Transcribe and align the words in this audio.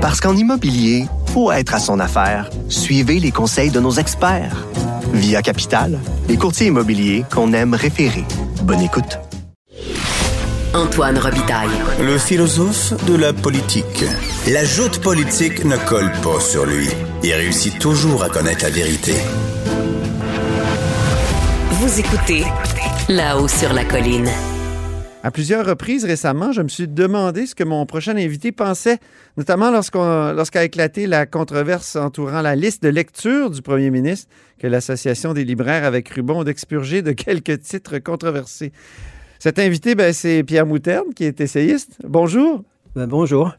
Parce 0.00 0.18
qu'en 0.18 0.34
immobilier, 0.34 1.04
faut 1.26 1.52
être 1.52 1.74
à 1.74 1.78
son 1.78 2.00
affaire. 2.00 2.48
Suivez 2.70 3.20
les 3.20 3.32
conseils 3.32 3.70
de 3.70 3.80
nos 3.80 3.92
experts. 3.92 4.66
Via 5.12 5.42
Capital, 5.42 5.98
les 6.26 6.38
courtiers 6.38 6.68
immobiliers 6.68 7.24
qu'on 7.30 7.52
aime 7.52 7.74
référer. 7.74 8.24
Bonne 8.62 8.80
écoute. 8.80 9.18
Antoine 10.72 11.18
Robitaille. 11.18 11.68
Le 12.00 12.16
philosophe 12.16 12.94
de 13.04 13.14
la 13.14 13.34
politique. 13.34 14.04
La 14.48 14.64
joute 14.64 15.00
politique 15.00 15.66
ne 15.66 15.76
colle 15.76 16.10
pas 16.22 16.40
sur 16.40 16.64
lui. 16.64 16.88
Il 17.22 17.34
réussit 17.34 17.78
toujours 17.78 18.22
à 18.22 18.30
connaître 18.30 18.64
la 18.64 18.70
vérité. 18.70 19.14
Vous 21.72 22.00
écoutez 22.00 22.44
là-haut 23.08 23.48
sur 23.48 23.74
la 23.74 23.84
colline. 23.84 24.30
À 25.22 25.30
plusieurs 25.30 25.66
reprises 25.66 26.06
récemment, 26.06 26.50
je 26.50 26.62
me 26.62 26.68
suis 26.68 26.88
demandé 26.88 27.44
ce 27.44 27.54
que 27.54 27.62
mon 27.62 27.84
prochain 27.84 28.16
invité 28.16 28.52
pensait, 28.52 28.98
notamment 29.36 29.70
lorsqu'a 29.70 30.64
éclaté 30.64 31.06
la 31.06 31.26
controverse 31.26 31.94
entourant 31.96 32.40
la 32.40 32.56
liste 32.56 32.82
de 32.82 32.88
lecture 32.88 33.50
du 33.50 33.60
premier 33.60 33.90
ministre 33.90 34.30
que 34.58 34.66
l'Association 34.66 35.34
des 35.34 35.44
libraires 35.44 35.84
avait 35.84 36.02
cru 36.02 36.22
bon 36.22 36.42
d'expurger 36.42 37.02
de 37.02 37.12
quelques 37.12 37.60
titres 37.60 37.98
controversés. 37.98 38.72
Cet 39.38 39.58
invité, 39.58 39.94
ben, 39.94 40.14
c'est 40.14 40.42
Pierre 40.42 40.64
Mouterne, 40.64 41.12
qui 41.14 41.24
est 41.24 41.42
essayiste. 41.42 41.98
Bonjour. 42.02 42.62
Ben, 42.94 43.06
bonjour. 43.06 43.52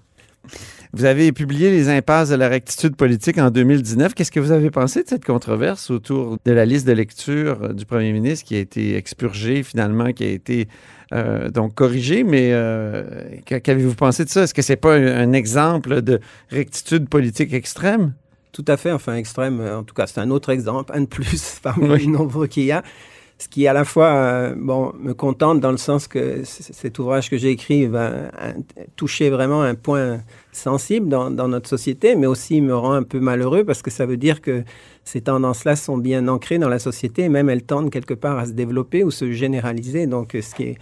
Vous 0.93 1.05
avez 1.05 1.31
publié 1.31 1.71
Les 1.71 1.89
impasses 1.89 2.29
de 2.29 2.35
la 2.35 2.49
rectitude 2.49 2.95
politique 2.95 3.37
en 3.37 3.49
2019. 3.49 4.13
Qu'est-ce 4.13 4.31
que 4.31 4.39
vous 4.39 4.51
avez 4.51 4.71
pensé 4.71 5.03
de 5.03 5.07
cette 5.07 5.23
controverse 5.23 5.89
autour 5.89 6.37
de 6.43 6.51
la 6.51 6.65
liste 6.65 6.85
de 6.85 6.91
lecture 6.91 7.73
du 7.73 7.85
premier 7.85 8.11
ministre 8.11 8.45
qui 8.45 8.55
a 8.55 8.59
été 8.59 8.95
expurgée 8.95 9.63
finalement, 9.63 10.11
qui 10.11 10.23
a 10.23 10.29
été 10.29 10.67
euh, 11.13 11.49
donc 11.49 11.75
corrigé, 11.75 12.23
mais 12.23 12.51
euh, 12.53 13.03
qu'avez-vous 13.45 13.95
pensé 13.95 14.23
de 14.23 14.29
ça? 14.29 14.43
Est-ce 14.43 14.53
que 14.53 14.61
c'est 14.61 14.77
pas 14.77 14.95
un, 14.95 15.33
exemple 15.33 16.01
de 16.01 16.21
rectitude 16.49 17.09
politique 17.09 17.53
extrême? 17.53 18.13
Tout 18.53 18.65
à 18.67 18.77
fait, 18.77 18.91
enfin 18.91 19.15
extrême, 19.15 19.59
euh, 19.59 19.79
en 19.79 19.83
tout 19.83 19.93
cas, 19.93 20.07
c'est 20.07 20.19
un 20.19 20.29
autre 20.29 20.49
exemple, 20.49 20.91
un 20.95 21.01
de 21.01 21.05
plus 21.05 21.59
parmi 21.63 21.87
les 21.97 22.07
nombreux 22.07 22.47
qu'il 22.47 22.63
y 22.63 22.71
a. 22.71 22.83
Ce 23.41 23.47
qui, 23.47 23.65
à 23.65 23.73
la 23.73 23.85
fois, 23.85 24.51
bon, 24.55 24.93
me 24.99 25.15
contente 25.15 25.59
dans 25.59 25.71
le 25.71 25.77
sens 25.77 26.07
que 26.07 26.43
cet 26.43 26.99
ouvrage 26.99 27.27
que 27.27 27.37
j'ai 27.37 27.49
écrit 27.49 27.87
va 27.87 28.29
toucher 28.95 29.31
vraiment 29.31 29.63
un 29.63 29.73
point 29.73 30.19
sensible 30.51 31.09
dans, 31.09 31.47
notre 31.47 31.67
société, 31.67 32.15
mais 32.15 32.27
aussi 32.27 32.61
me 32.61 32.75
rend 32.75 32.93
un 32.93 33.01
peu 33.01 33.19
malheureux 33.19 33.63
parce 33.63 33.81
que 33.81 33.89
ça 33.89 34.05
veut 34.05 34.17
dire 34.17 34.41
que 34.41 34.63
ces 35.05 35.21
tendances-là 35.21 35.75
sont 35.75 35.97
bien 35.97 36.27
ancrées 36.27 36.59
dans 36.59 36.69
la 36.69 36.77
société 36.77 37.23
et 37.23 37.29
même 37.29 37.49
elles 37.49 37.63
tendent 37.63 37.89
quelque 37.89 38.13
part 38.13 38.37
à 38.37 38.45
se 38.45 38.51
développer 38.51 39.03
ou 39.03 39.09
se 39.09 39.31
généraliser. 39.31 40.05
Donc, 40.05 40.37
ce 40.39 40.53
qui 40.53 40.63
est 40.63 40.77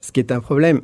ce 0.00 0.10
qui 0.10 0.18
est 0.18 0.32
un 0.32 0.40
problème. 0.40 0.80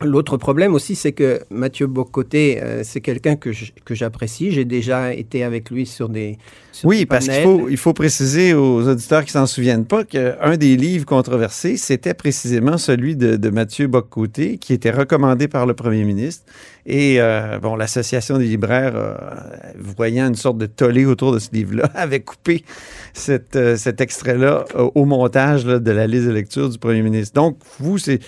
L'autre 0.00 0.36
problème 0.36 0.74
aussi, 0.74 0.94
c'est 0.94 1.12
que 1.12 1.40
Mathieu 1.50 1.88
Bocoté, 1.88 2.62
euh, 2.62 2.84
c'est 2.84 3.00
quelqu'un 3.00 3.34
que 3.34 3.50
j'apprécie. 3.90 4.52
J'ai 4.52 4.64
déjà 4.64 5.12
été 5.12 5.42
avec 5.42 5.70
lui 5.70 5.84
sur 5.84 6.08
des. 6.08 6.38
Oui, 6.84 7.06
parce 7.06 7.28
qu'il 7.28 7.42
faut, 7.42 7.68
il 7.68 7.76
faut 7.76 7.92
préciser 7.92 8.54
aux 8.54 8.86
auditeurs 8.88 9.24
qui 9.24 9.32
s'en 9.32 9.46
souviennent 9.46 9.84
pas 9.84 10.04
qu'un 10.04 10.56
des 10.56 10.76
livres 10.76 11.06
controversés, 11.06 11.76
c'était 11.76 12.14
précisément 12.14 12.78
celui 12.78 13.16
de, 13.16 13.36
de 13.36 13.50
Mathieu 13.50 13.86
Bocoté, 13.86 14.58
qui 14.58 14.72
était 14.72 14.90
recommandé 14.90 15.48
par 15.48 15.66
le 15.66 15.74
premier 15.74 16.04
ministre 16.04 16.44
et 16.88 17.20
euh, 17.20 17.58
bon, 17.58 17.74
l'Association 17.74 18.38
des 18.38 18.44
libraires, 18.44 18.94
euh, 18.94 19.14
voyant 19.76 20.28
une 20.28 20.36
sorte 20.36 20.56
de 20.56 20.66
tollé 20.66 21.04
autour 21.04 21.32
de 21.32 21.40
ce 21.40 21.48
livre-là, 21.52 21.90
avait 21.94 22.20
coupé 22.20 22.64
cet, 23.12 23.56
euh, 23.56 23.76
cet 23.76 24.00
extrait-là 24.00 24.64
au 24.94 25.04
montage 25.04 25.64
de 25.64 25.90
la 25.90 26.06
liste 26.06 26.26
de 26.26 26.30
lecture 26.30 26.68
du 26.68 26.78
premier 26.78 27.02
ministre. 27.02 27.34
Donc, 27.34 27.58
vous, 27.80 27.98
c'est. 27.98 28.20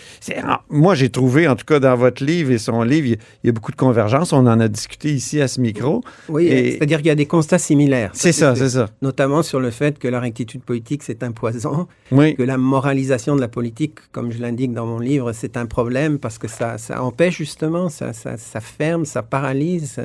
Moi, 0.70 0.96
j'ai 0.96 1.08
trouvé, 1.08 1.46
en 1.46 1.54
tout 1.54 1.64
cas, 1.64 1.78
dans 1.78 1.94
votre 1.94 2.24
livre 2.24 2.50
et 2.50 2.58
son 2.58 2.82
livre, 2.82 3.06
il 3.06 3.46
y, 3.46 3.48
a 3.48 3.52
beaucoup 3.52 3.70
de 3.70 3.76
convergences. 3.76 4.32
On 4.32 4.46
en 4.46 4.58
a 4.58 4.66
discuté 4.66 5.12
ici 5.12 5.40
à 5.40 5.46
ce 5.46 5.60
micro. 5.60 6.02
Oui, 6.28 6.48
c'est-à-dire 6.48 6.98
qu'il 6.98 7.06
y 7.06 7.10
a 7.10 7.14
des 7.14 7.26
constats 7.26 7.58
similaires. 7.58 8.10
C'est 8.14 8.32
ça, 8.38 8.56
c'est 8.56 8.70
ça. 8.70 8.88
Notamment 9.02 9.42
sur 9.42 9.60
le 9.60 9.70
fait 9.70 9.98
que 9.98 10.08
la 10.08 10.20
rectitude 10.20 10.62
politique, 10.62 11.02
c'est 11.02 11.22
un 11.22 11.32
poison. 11.32 11.86
Oui. 12.12 12.34
Que 12.34 12.42
la 12.42 12.58
moralisation 12.58 13.36
de 13.36 13.40
la 13.40 13.48
politique, 13.48 13.98
comme 14.12 14.32
je 14.32 14.38
l'indique 14.38 14.72
dans 14.72 14.86
mon 14.86 14.98
livre, 14.98 15.32
c'est 15.32 15.56
un 15.56 15.66
problème 15.66 16.18
parce 16.18 16.38
que 16.38 16.48
ça, 16.48 16.78
ça 16.78 17.02
empêche 17.02 17.36
justement, 17.36 17.88
ça, 17.88 18.12
ça 18.12 18.36
ça 18.36 18.60
ferme, 18.60 19.04
ça 19.04 19.22
paralyse 19.22 20.00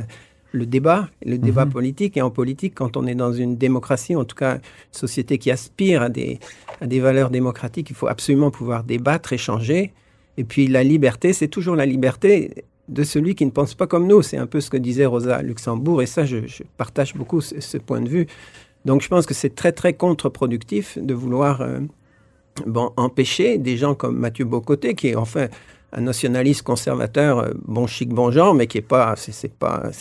le 0.53 0.66
débat, 0.66 1.09
le 1.25 1.38
débat 1.38 1.66
mhm. 1.66 1.72
politique. 1.72 2.17
Et 2.17 2.22
en 2.22 2.29
politique, 2.29 2.75
quand 2.75 2.95
on 2.95 3.05
est 3.07 3.16
dans 3.16 3.33
une 3.33 3.57
démocratie, 3.57 4.16
en 4.16 4.23
tout 4.23 4.35
cas 4.35 4.55
une 4.55 4.61
société 4.91 5.38
qui 5.38 5.51
aspire 5.51 6.01
à 6.01 6.09
des, 6.09 6.39
à 6.79 6.88
des 6.88 6.99
valeurs 6.99 7.29
démocratiques, 7.29 7.89
il 7.89 7.95
faut 7.95 8.07
absolument 8.07 8.51
pouvoir 8.51 8.83
débattre, 8.83 9.33
échanger. 9.33 9.93
Et 10.38 10.43
puis 10.43 10.67
la 10.67 10.83
liberté, 10.83 11.33
c'est 11.33 11.47
toujours 11.47 11.75
la 11.75 11.85
liberté 11.85 12.66
de 12.89 13.03
celui 13.03 13.35
qui 13.35 13.45
ne 13.45 13.51
pense 13.51 13.75
pas 13.75 13.88
comme 13.88 14.07
nous. 14.07 14.21
C'est 14.21 14.38
un 14.38 14.47
peu 14.47 14.61
ce 14.61 14.69
que 14.69 14.77
disait 14.77 15.05
Rosa 15.05 15.41
Luxembourg, 15.41 16.01
et 16.01 16.05
ça, 16.05 16.25
je, 16.25 16.38
partage 16.77 17.16
beaucoup 17.16 17.41
ce, 17.41 17.77
point 17.77 18.01
de 18.01 18.09
vue. 18.09 18.27
Donc 18.85 19.01
je 19.01 19.07
pense 19.07 19.25
que 19.25 19.33
c'est 19.33 19.55
très, 19.55 19.71
très 19.71 19.94
contre-productif 19.94 20.97
de 20.97 21.13
vouloir 21.13 21.61
euh, 21.61 21.79
bon, 22.66 22.91
empêcher 22.97 23.57
des 23.57 23.77
gens 23.77 23.95
comme 23.95 24.17
Mathieu 24.17 24.45
Bocoté, 24.45 24.93
qui 24.95 25.09
est 25.09 25.16
enfin 25.16 25.47
un 25.93 26.01
nationaliste 26.01 26.63
conservateur, 26.63 27.39
euh, 27.39 27.51
bon 27.66 27.88
chic, 27.88 28.09
bon 28.09 28.31
genre, 28.31 28.53
mais 28.53 28.67
qui 28.67 28.79
est 28.79 28.81
pas, 28.81 29.16
c'est 29.16 29.53
pas, 29.53 29.91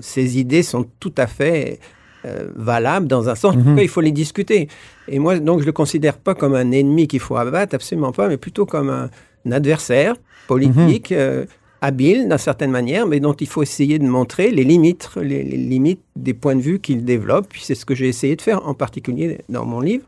ses 0.00 0.38
idées 0.38 0.62
sont 0.62 0.86
tout 1.00 1.14
à 1.16 1.26
fait 1.26 1.80
euh, 2.24 2.48
valables 2.54 3.06
dans 3.06 3.28
un 3.28 3.34
sens. 3.34 3.56
Mhm. 3.56 3.78
il 3.78 3.88
faut 3.88 4.00
les 4.00 4.12
discuter. 4.12 4.68
Et 5.08 5.18
moi, 5.18 5.38
donc, 5.38 5.60
je 5.60 5.66
le 5.66 5.72
considère 5.72 6.18
pas 6.18 6.34
comme 6.34 6.54
un 6.54 6.70
ennemi 6.70 7.08
qu'il 7.08 7.20
faut 7.20 7.36
abattre, 7.36 7.74
absolument 7.74 8.12
pas, 8.12 8.28
mais 8.28 8.36
plutôt 8.36 8.66
comme 8.66 8.90
un, 8.90 9.10
adversaire 9.50 10.14
politique. 10.46 11.10
Mhm. 11.10 11.46
Habile 11.84 12.28
d'une 12.28 12.38
certaine 12.38 12.70
manière, 12.70 13.06
mais 13.06 13.20
dont 13.20 13.34
il 13.34 13.46
faut 13.46 13.62
essayer 13.62 13.98
de 13.98 14.06
montrer 14.06 14.50
les 14.50 14.64
limites, 14.64 15.10
les, 15.16 15.42
limites 15.42 16.00
des 16.16 16.32
points 16.32 16.56
de 16.56 16.62
vue 16.62 16.80
qu'il 16.80 17.04
développe. 17.04 17.48
Puis 17.50 17.62
c'est 17.62 17.74
ce 17.74 17.84
que 17.84 17.94
j'ai 17.94 18.08
essayé 18.08 18.36
de 18.36 18.42
faire, 18.42 18.66
en 18.66 18.74
particulier 18.74 19.38
dans 19.50 19.66
mon 19.66 19.80
livre. 19.80 20.04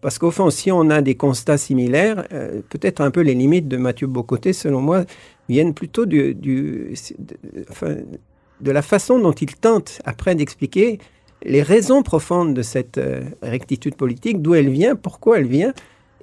Parce 0.00 0.18
qu'au 0.18 0.30
fond, 0.30 0.50
si 0.50 0.72
on 0.72 0.88
a 0.90 1.02
des 1.02 1.14
constats 1.14 1.58
similaires, 1.58 2.26
euh, 2.32 2.60
peut-être 2.70 3.00
un 3.02 3.10
peu 3.10 3.20
les 3.20 3.34
limites 3.34 3.68
de 3.68 3.76
Mathieu 3.76 4.06
Bocoté, 4.06 4.52
selon 4.52 4.80
moi, 4.80 5.04
viennent 5.48 5.74
plutôt 5.74 6.06
du, 6.06 6.34
de, 6.34 6.90
la 8.70 8.82
façon 8.82 9.18
dont 9.18 9.32
il 9.32 9.54
tente 9.54 10.00
après 10.04 10.34
d'expliquer 10.34 10.98
les 11.44 11.62
raisons 11.62 12.02
profondes 12.02 12.54
de 12.54 12.62
cette 12.62 12.98
euh, 12.98 13.20
rectitude 13.42 13.96
politique, 13.96 14.40
d'où 14.40 14.54
elle 14.54 14.70
vient, 14.70 14.96
pourquoi 14.96 15.38
elle 15.38 15.46
vient, 15.46 15.74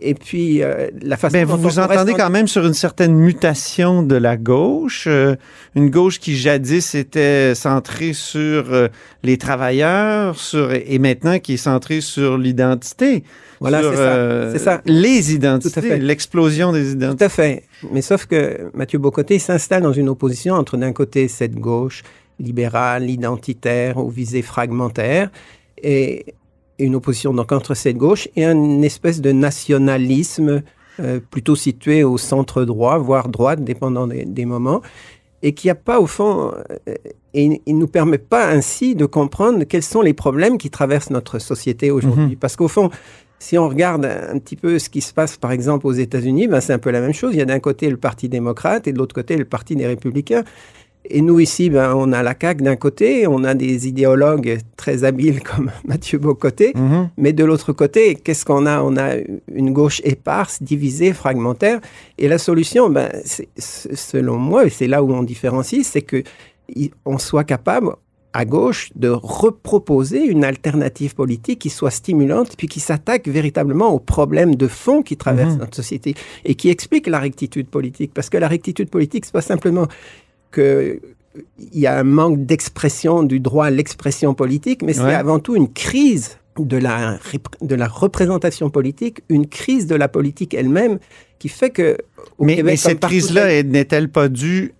et 0.02 0.14
puis, 0.14 0.64
euh, 0.64 0.90
la 1.02 1.18
façon 1.18 1.34
ben, 1.34 1.46
vous 1.46 1.58
vous 1.58 1.80
entendez 1.80 2.14
quand 2.14 2.30
même 2.30 2.48
sur 2.48 2.66
une 2.66 2.74
certaine 2.74 3.14
mutation 3.16 4.02
de 4.02 4.16
la 4.16 4.38
gauche, 4.38 5.06
euh, 5.08 5.36
une 5.76 5.90
gauche 5.90 6.20
qui 6.20 6.38
jadis 6.38 6.96
était 6.96 7.54
centrée 7.54 8.14
sur 8.14 8.74
euh, 8.74 8.88
les 9.24 9.38
travailleurs, 9.38 10.40
sur 10.40 10.72
et 10.72 11.00
maintenant 11.00 11.40
qui 11.40 11.56
est 11.56 11.58
centrée 11.58 12.02
sur 12.02 12.38
l'identité. 12.38 13.24
Voilà, 13.60 13.82
c'est 14.52 14.60
ça, 14.60 14.78
ça, 14.78 14.82
Les 14.86 15.34
identités, 15.34 15.98
l'explosion 15.98 16.72
des 16.72 16.94
identités. 16.94 17.18
Tout 17.18 17.24
à 17.26 17.30
fait. 17.30 17.64
Mais 17.92 18.02
sauf 18.02 18.26
que 18.26 18.72
Mathieu 18.74 19.00
Bocoté 19.00 19.38
s'installe 19.38 19.84
dans 19.84 19.92
une 19.92 20.08
opposition 20.08 20.56
entre 20.56 20.78
d'un 20.78 20.94
côté 20.94 21.28
cette 21.28 21.56
gauche 21.56 22.04
libérale, 22.40 23.10
identitaire, 23.10 23.98
aux 23.98 24.10
visées 24.10 24.44
fragmentaires, 24.44 25.30
et 25.84 26.26
une 26.86 26.96
opposition 26.96 27.34
donc 27.34 27.52
entre 27.52 27.74
cette 27.74 27.98
gauche 27.98 28.28
et 28.36 28.46
une 28.46 28.84
espèce 28.84 29.22
de 29.22 29.32
nationalisme 29.32 30.64
euh, 31.00 31.20
plutôt 31.20 31.56
situé 31.56 32.04
au 32.04 32.18
centre 32.18 32.66
droit, 32.66 32.98
voire 32.98 33.30
droite, 33.30 33.64
dépendant 33.64 34.08
des, 34.08 34.46
moments, 34.46 34.82
et 35.42 35.54
qui 35.54 35.68
n'a 35.68 35.76
pas 35.76 36.00
au 36.00 36.08
fond, 36.08 36.52
euh, 36.90 36.96
et 37.34 37.62
il 37.66 37.76
ne 37.76 37.80
nous 37.80 37.88
permet 37.88 38.18
pas 38.18 38.50
ainsi 38.50 38.96
de 38.96 39.06
comprendre 39.06 39.64
quels 39.64 39.84
sont 39.84 40.02
les 40.02 40.14
problèmes 40.14 40.58
qui 40.58 40.70
traversent 40.70 41.12
notre 41.12 41.40
société 41.40 41.92
aujourd'hui. 41.92 42.34
Mhm. 42.34 42.36
Parce 42.36 42.58
qu'au 42.58 42.68
fond, 42.68 42.90
si 43.40 43.58
on 43.58 43.70
regarde 43.70 44.06
un 44.06 44.38
petit 44.40 44.58
peu 44.58 44.78
ce 44.78 44.90
qui 44.90 45.00
se 45.00 45.14
passe, 45.14 45.38
par 45.38 45.54
exemple, 45.54 45.88
aux 45.88 45.94
États-Unis, 45.94 46.48
ben 46.48 46.60
c'est 46.60 46.74
un 46.74 46.80
peu 46.80 46.92
la 46.92 47.00
même 47.00 47.14
chose. 47.14 47.34
Il 47.34 47.40
y 47.40 47.42
a 47.42 47.46
d'un 47.46 47.60
côté 47.60 47.90
le 47.90 47.98
Parti 47.98 48.28
démocrate 48.28 48.88
et 48.88 48.92
de 48.92 48.98
l'autre 48.98 49.16
côté 49.16 49.38
le 49.38 49.46
Parti 49.46 49.78
des 49.78 49.88
républicains. 49.88 50.44
Et 51.06 51.22
nous, 51.22 51.40
ici, 51.40 51.70
ben, 51.70 51.94
on 51.96 52.12
a 52.12 52.22
la 52.22 52.36
CAQ 52.40 52.64
d'un 52.64 52.76
côté, 52.76 53.26
on 53.26 53.44
a 53.44 53.54
des 53.54 53.88
idéologues 53.88 54.60
très 54.76 55.04
habiles 55.04 55.42
comme 55.42 55.72
Mathieu 55.86 56.20
Bocoté, 56.20 56.74
mhm. 56.76 57.10
mais 57.18 57.34
de 57.34 57.44
l'autre 57.44 57.74
côté, 57.74 58.16
qu'est-ce 58.16 58.46
qu'on 58.46 58.66
a? 58.66 58.82
On 58.82 58.98
a 58.98 59.16
une 59.54 59.72
gauche 59.72 60.02
éparse, 60.04 60.62
divisée, 60.62 61.14
fragmentaire. 61.14 61.80
Et 62.18 62.28
la 62.28 62.38
solution, 62.38 62.90
ben, 62.90 63.10
selon 63.58 64.38
moi, 64.38 64.66
et 64.66 64.70
c'est 64.70 64.88
là 64.88 65.02
où 65.02 65.12
on 65.12 65.24
différencie, 65.24 65.88
c'est 65.88 66.06
qu'on 66.06 67.18
soit 67.18 67.44
capable, 67.44 67.96
à 68.34 68.46
gauche, 68.46 68.92
de 68.96 69.10
reproposer 69.10 70.24
une 70.24 70.44
alternative 70.44 71.16
politique 71.16 71.60
qui 71.60 71.72
soit 71.72 71.90
stimulante, 71.90 72.56
puis 72.56 72.68
qui 72.68 72.80
s'attaque 72.80 73.28
véritablement 73.28 73.92
aux 73.92 74.00
problèmes 74.00 74.54
de 74.54 74.68
fond 74.68 75.02
qui 75.02 75.18
traversent 75.18 75.54
mhm. 75.54 75.60
notre 75.60 75.76
société 75.76 76.14
et 76.46 76.54
qui 76.54 76.70
explique 76.70 77.08
la 77.08 77.20
rectitude 77.20 77.68
politique. 77.68 78.14
Parce 78.14 78.30
que 78.30 78.38
la 78.38 78.48
rectitude 78.48 78.90
politique, 78.92 79.26
c'est 79.26 79.34
pas 79.34 79.42
simplement 79.42 79.88
qu'il 80.54 81.00
y 81.74 81.88
a 81.88 81.98
un 81.98 82.04
manque 82.04 82.46
d'expression 82.46 83.24
du 83.24 83.40
droit 83.40 83.66
à 83.66 83.70
l'expression 83.70 84.34
politique, 84.34 84.82
mais 84.82 84.94
c'est 84.94 85.14
avant 85.14 85.40
tout 85.40 85.56
une 85.56 85.72
crise 85.72 86.38
de 86.58 86.78
la, 86.78 87.20
de 87.62 87.76
la 87.76 87.88
représentation 87.88 88.70
politique, 88.70 89.22
une 89.30 89.48
crise 89.48 89.88
de 89.88 89.96
la 89.96 90.08
politique 90.08 90.54
elle-même 90.54 91.00
qui 91.40 91.50
fait 91.50 91.70
que... 91.70 91.98
mais, 92.40 92.76
cette 92.76 93.00
crise-là 93.00 93.64
n'est-elle 93.64 94.10
pas 94.10 94.28
due 94.28 94.74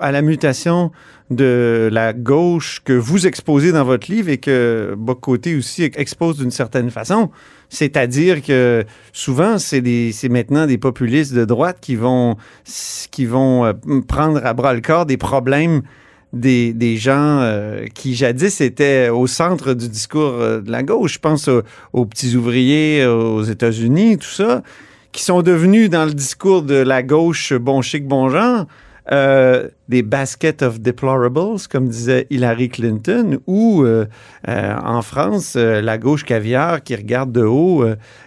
à 0.00 0.12
la 0.12 0.22
mutation 0.22 0.92
de 1.30 1.88
la 1.92 2.12
gauche 2.12 2.82
que 2.84 2.92
vous 2.92 3.26
exposez 3.26 3.72
dans 3.72 3.84
votre 3.84 4.10
livre 4.10 4.28
et 4.28 4.38
que 4.38 4.94
Bocoté 4.98 5.56
aussi 5.56 5.84
expose 5.84 6.38
d'une 6.38 6.50
certaine 6.50 6.90
façon? 6.90 7.30
C'est-à-dire 7.70 8.42
que 8.42 8.84
souvent, 9.12 9.58
c'est 9.58 10.28
maintenant 10.28 10.66
des 10.66 10.76
populistes 10.76 11.32
de 11.32 11.44
droite 11.44 11.78
qui 11.80 11.94
vont, 11.94 12.36
euh, 13.18 13.72
prendre 14.06 14.44
à 14.44 14.52
bras 14.52 14.74
le 14.74 14.80
corps 14.80 15.06
des 15.06 15.16
problèmes 15.16 15.82
des, 16.32 16.96
gens 16.96 17.38
euh, 17.40 17.86
qui 17.94 18.14
jadis 18.14 18.60
étaient 18.60 19.08
au 19.08 19.26
centre 19.26 19.74
du 19.74 19.88
discours 19.88 20.34
euh, 20.34 20.60
de 20.60 20.70
la 20.70 20.82
gauche. 20.82 21.14
Je 21.14 21.18
pense 21.20 21.48
aux 21.92 22.04
petits 22.06 22.34
ouvriers 22.34 23.06
aux 23.06 23.42
États-Unis, 23.42 24.18
tout 24.18 24.28
ça, 24.28 24.62
qui 25.12 25.22
sont 25.22 25.42
devenus 25.42 25.90
dans 25.90 26.04
le 26.04 26.12
discours 26.12 26.62
de 26.62 26.74
la 26.74 27.04
gauche 27.04 27.52
bon 27.52 27.82
chic, 27.82 28.06
bon 28.06 28.28
genre. 28.28 28.66
Euh, 29.12 29.68
des 29.88 30.02
baskets 30.02 30.62
of 30.62 30.80
deplorables, 30.80 31.58
comme 31.68 31.88
disait 31.88 32.28
Hillary 32.30 32.68
Clinton, 32.68 33.40
ou 33.48 33.82
euh, 33.82 34.06
euh, 34.46 34.76
en 34.84 35.02
France, 35.02 35.56
la 35.56 35.98
gauche 35.98 36.24
caviar 36.24 36.84
qui 36.84 36.94
regarde 36.94 37.32
de 37.32 37.42
haut 37.42 37.84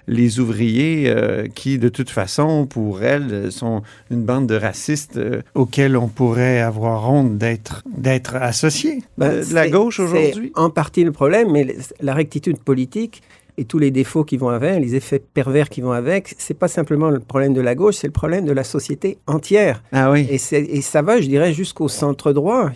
les 0.09 0.41
ouvriers 0.41 1.15
qui, 1.55 1.77
de 1.77 1.87
toute 1.87 2.09
façon, 2.09 2.65
pour 2.65 3.01
elle, 3.01 3.49
sont 3.49 3.81
une 4.11 4.23
bande 4.23 4.47
de 4.47 4.55
racistes 4.55 5.17
auxquels 5.55 5.95
on 5.95 6.09
pourrait 6.09 6.59
avoir 6.59 7.09
honte 7.09 7.37
d'être, 7.37 7.81
d'être 7.97 8.35
associé. 8.35 9.01
Ben, 9.17 9.41
la 9.53 9.69
gauche 9.69 10.01
aujourd'hui. 10.01 10.51
C'est 10.53 10.61
en 10.61 10.69
partie 10.69 11.05
le 11.05 11.13
problème, 11.13 11.49
mais 11.49 11.77
la 12.01 12.13
rectitude 12.13 12.59
politique, 12.59 13.23
et 13.57 13.65
tous 13.65 13.79
les 13.79 13.91
défauts 13.91 14.23
qui 14.23 14.37
vont 14.37 14.49
avec, 14.49 14.79
les 14.79 14.95
effets 14.95 15.19
pervers 15.19 15.69
qui 15.69 15.81
vont 15.81 15.91
avec, 15.91 16.35
c'est 16.37 16.53
pas 16.53 16.67
simplement 16.67 17.09
le 17.09 17.19
problème 17.19 17.53
de 17.53 17.61
la 17.61 17.75
gauche, 17.75 17.95
c'est 17.95 18.07
le 18.07 18.13
problème 18.13 18.45
de 18.45 18.51
la 18.51 18.63
société 18.63 19.17
entière. 19.27 19.83
Ah 19.91 20.11
oui. 20.11 20.27
Et, 20.29 20.35
et 20.55 20.81
ça 20.81 21.01
va, 21.01 21.21
je 21.21 21.27
dirais, 21.27 21.53
jusqu'au 21.53 21.87
centre 21.87 22.33
droit. 22.33 22.71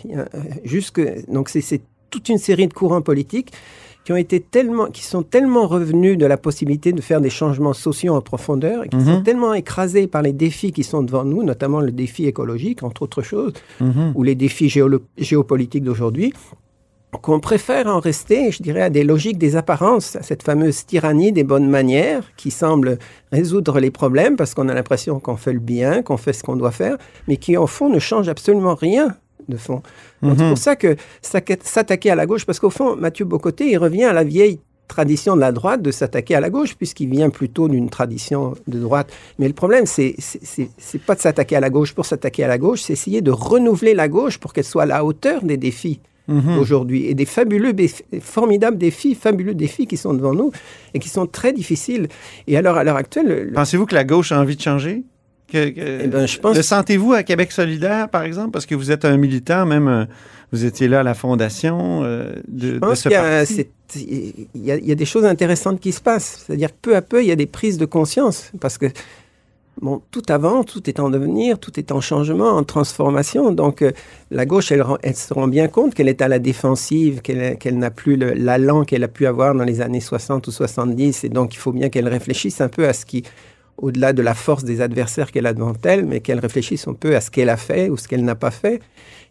Jusque, 0.64 1.00
donc 1.28 1.48
c'est 1.48 1.80
toute 2.10 2.28
une 2.28 2.38
série 2.38 2.68
de 2.68 2.72
courants 2.72 3.02
politiques 3.02 3.52
qui 4.08 4.12
ont 4.12 4.16
été 4.16 4.40
tellement, 4.40 4.86
qui 4.86 5.04
sont 5.04 5.22
tellement 5.22 5.66
revenus 5.66 6.16
de 6.16 6.24
la 6.24 6.38
possibilité 6.38 6.92
de 6.92 7.00
faire 7.02 7.20
des 7.20 7.28
changements 7.28 7.74
sociaux 7.74 8.14
en 8.14 8.22
profondeur 8.22 8.84
et 8.84 8.88
qui 8.88 8.98
sont 9.04 9.18
mhm. 9.18 9.22
tellement 9.22 9.52
écrasés 9.52 10.06
par 10.06 10.22
les 10.22 10.32
défis 10.32 10.72
qui 10.72 10.82
sont 10.82 11.02
devant 11.02 11.24
nous, 11.24 11.42
notamment 11.42 11.80
le 11.80 11.92
défi 11.92 12.24
écologique, 12.24 12.82
entre 12.82 13.02
autres 13.02 13.20
choses, 13.20 13.52
mhm. 13.80 14.12
ou 14.14 14.22
les 14.22 14.34
défis 14.34 14.70
géopolitiques 15.18 15.84
d'aujourd'hui, 15.84 16.32
qu'on 17.22 17.40
préfère 17.40 17.86
en 17.86 18.00
rester, 18.00 18.52
je 18.52 18.62
dirais, 18.62 18.82
à 18.82 18.90
des 18.90 19.02
logiques 19.02 19.38
des 19.38 19.56
apparences, 19.56 20.16
à 20.16 20.22
cette 20.22 20.42
fameuse 20.42 20.84
tyrannie 20.84 21.32
des 21.32 21.44
bonnes 21.44 21.68
manières 21.68 22.22
qui 22.36 22.50
semble 22.50 22.98
résoudre 23.32 23.80
les 23.80 23.90
problèmes 23.90 24.36
parce 24.36 24.54
qu'on 24.54 24.68
a 24.68 24.74
l'impression 24.74 25.18
qu'on 25.18 25.36
fait 25.36 25.54
le 25.54 25.58
bien, 25.58 26.02
qu'on 26.02 26.18
fait 26.18 26.34
ce 26.34 26.42
qu'on 26.42 26.56
doit 26.56 26.70
faire, 26.70 26.98
mais 27.26 27.38
qui, 27.38 27.56
en 27.56 27.66
fond, 27.66 27.88
ne 27.88 27.98
change 27.98 28.28
absolument 28.28 28.74
rien 28.74 29.16
de 29.48 29.56
fond. 29.56 29.82
C'est 30.22 30.28
pour 30.28 30.44
mhm. 30.44 30.56
ça 30.56 30.76
que 30.76 30.96
s'attaquer 31.22 32.10
à 32.10 32.14
la 32.14 32.26
gauche, 32.26 32.44
parce 32.44 32.60
qu'au 32.60 32.70
fond, 32.70 32.96
Mathieu 32.96 33.24
Bocoté, 33.24 33.70
il 33.70 33.78
revient 33.78 34.04
à 34.04 34.12
la 34.12 34.24
vieille 34.24 34.60
tradition 34.86 35.36
de 35.36 35.40
la 35.40 35.52
droite 35.52 35.82
de 35.82 35.90
s'attaquer 35.90 36.34
à 36.34 36.40
la 36.40 36.50
gauche, 36.50 36.74
puisqu'il 36.74 37.08
vient 37.08 37.30
plutôt 37.30 37.68
d'une 37.68 37.88
tradition 37.88 38.54
de 38.66 38.78
droite. 38.78 39.10
Mais 39.38 39.46
le 39.46 39.54
problème, 39.54 39.86
c'est 39.86 40.14
c'est 40.18 41.02
pas 41.02 41.14
de 41.14 41.20
s'attaquer 41.20 41.56
à 41.56 41.60
la 41.60 41.70
gauche 41.70 41.94
pour 41.94 42.06
s'attaquer 42.06 42.44
à 42.44 42.48
la 42.48 42.58
gauche, 42.58 42.82
c'est 42.82 42.94
essayer 42.94 43.20
de 43.20 43.30
renouveler 43.30 43.94
la 43.94 44.08
gauche 44.08 44.38
pour 44.38 44.52
qu'elle 44.52 44.64
soit 44.64 44.84
à 44.84 44.86
la 44.86 45.04
hauteur 45.04 45.44
des 45.44 45.56
défis 45.56 46.00
Mhm. 46.28 46.58
aujourd'hui. 46.58 47.06
Et 47.06 47.14
des 47.14 47.24
fabuleux, 47.24 47.74
formidables 48.20 48.76
défis, 48.78 49.14
fabuleux 49.14 49.54
défis 49.54 49.86
qui 49.86 49.96
sont 49.96 50.12
devant 50.12 50.34
nous 50.34 50.52
et 50.94 50.98
qui 50.98 51.08
sont 51.08 51.26
très 51.26 51.52
difficiles. 51.52 52.08
Et 52.46 52.56
alors, 52.56 52.76
à 52.76 52.84
l'heure 52.84 52.96
actuelle... 52.96 53.50
Pensez-vous 53.54 53.86
que 53.86 53.94
la 53.94 54.04
gauche 54.04 54.30
a 54.30 54.40
envie 54.40 54.56
de 54.56 54.60
changer? 54.60 55.04
Que, 55.50 55.72
eh 55.76 56.06
ben, 56.06 56.26
je 56.26 56.38
pense... 56.38 56.56
Le 56.56 56.62
sentez-vous 56.62 57.14
à 57.14 57.22
Québec 57.22 57.50
solidaire, 57.50 58.10
par 58.10 58.22
exemple? 58.22 58.50
Parce 58.50 58.66
que 58.66 58.74
vous 58.74 58.90
êtes 58.90 59.06
un 59.06 59.16
militant, 59.16 59.64
même 59.64 59.88
euh, 59.88 60.04
vous 60.52 60.66
étiez 60.66 60.88
là 60.88 61.00
à 61.00 61.02
la 61.02 61.14
fondation 61.14 62.02
euh, 62.04 62.34
de, 62.46 62.74
je 62.74 62.78
pense 62.78 63.02
qu'il 63.02 63.12
y, 63.12 64.70
a, 64.70 64.94
des 64.94 65.04
choses 65.06 65.24
intéressantes 65.24 65.80
qui 65.80 65.92
se 65.92 66.02
passent. 66.02 66.44
C'est-à-dire 66.46 66.70
peu 66.72 66.94
à 66.94 67.00
peu, 67.00 67.22
il 67.22 67.28
y 67.28 67.32
a 67.32 67.36
des 67.36 67.46
prises 67.46 67.78
de 67.78 67.86
conscience. 67.86 68.52
Parce 68.60 68.76
que 68.76 68.86
Bon, 69.80 70.02
tout 70.10 70.24
avant, 70.28 70.64
tout 70.64 70.90
est 70.90 70.98
en 70.98 71.08
devenir, 71.08 71.60
tout 71.60 71.78
est 71.78 71.92
en 71.92 72.00
changement, 72.00 72.50
en 72.50 72.64
transformation. 72.64 73.52
Donc, 73.52 73.82
euh, 73.82 73.92
la 74.32 74.44
gauche, 74.44 74.72
elle, 74.72 74.84
se 75.14 75.32
rend 75.32 75.46
bien 75.46 75.68
compte 75.68 75.94
qu'elle 75.94 76.08
est 76.08 76.20
à 76.20 76.26
la 76.26 76.40
défensive, 76.40 77.20
qu'elle 77.22 77.78
n'a 77.78 77.90
plus 77.92 78.16
l'allant 78.16 78.84
qu'elle 78.84 79.04
a 79.04 79.08
pu 79.08 79.26
avoir 79.26 79.54
dans 79.54 79.62
les 79.62 79.80
années 79.80 80.00
60 80.00 80.48
ou 80.48 80.50
70. 80.50 81.22
Et 81.22 81.28
donc, 81.28 81.54
il 81.54 81.58
faut 81.58 81.70
bien 81.70 81.90
qu'elle 81.90 82.08
réfléchisse 82.08 82.60
un 82.60 82.68
peu 82.68 82.88
à 82.88 82.92
ce 82.92 83.06
qui, 83.06 83.22
au-delà 83.76 84.12
de 84.12 84.22
la 84.22 84.34
force 84.34 84.64
des 84.64 84.80
adversaires 84.80 85.30
qu'elle 85.30 85.46
a 85.46 85.54
devant 85.54 85.74
elle, 85.84 86.04
mais 86.04 86.18
qu'elle 86.20 86.40
réfléchisse 86.40 86.88
un 86.88 86.94
peu 86.94 87.14
à 87.14 87.20
ce 87.20 87.30
qu'elle 87.30 87.48
a 87.48 87.56
fait 87.56 87.88
ou 87.88 87.96
ce 87.96 88.08
qu'elle 88.08 88.24
n'a 88.24 88.34
pas 88.34 88.50
fait. 88.50 88.80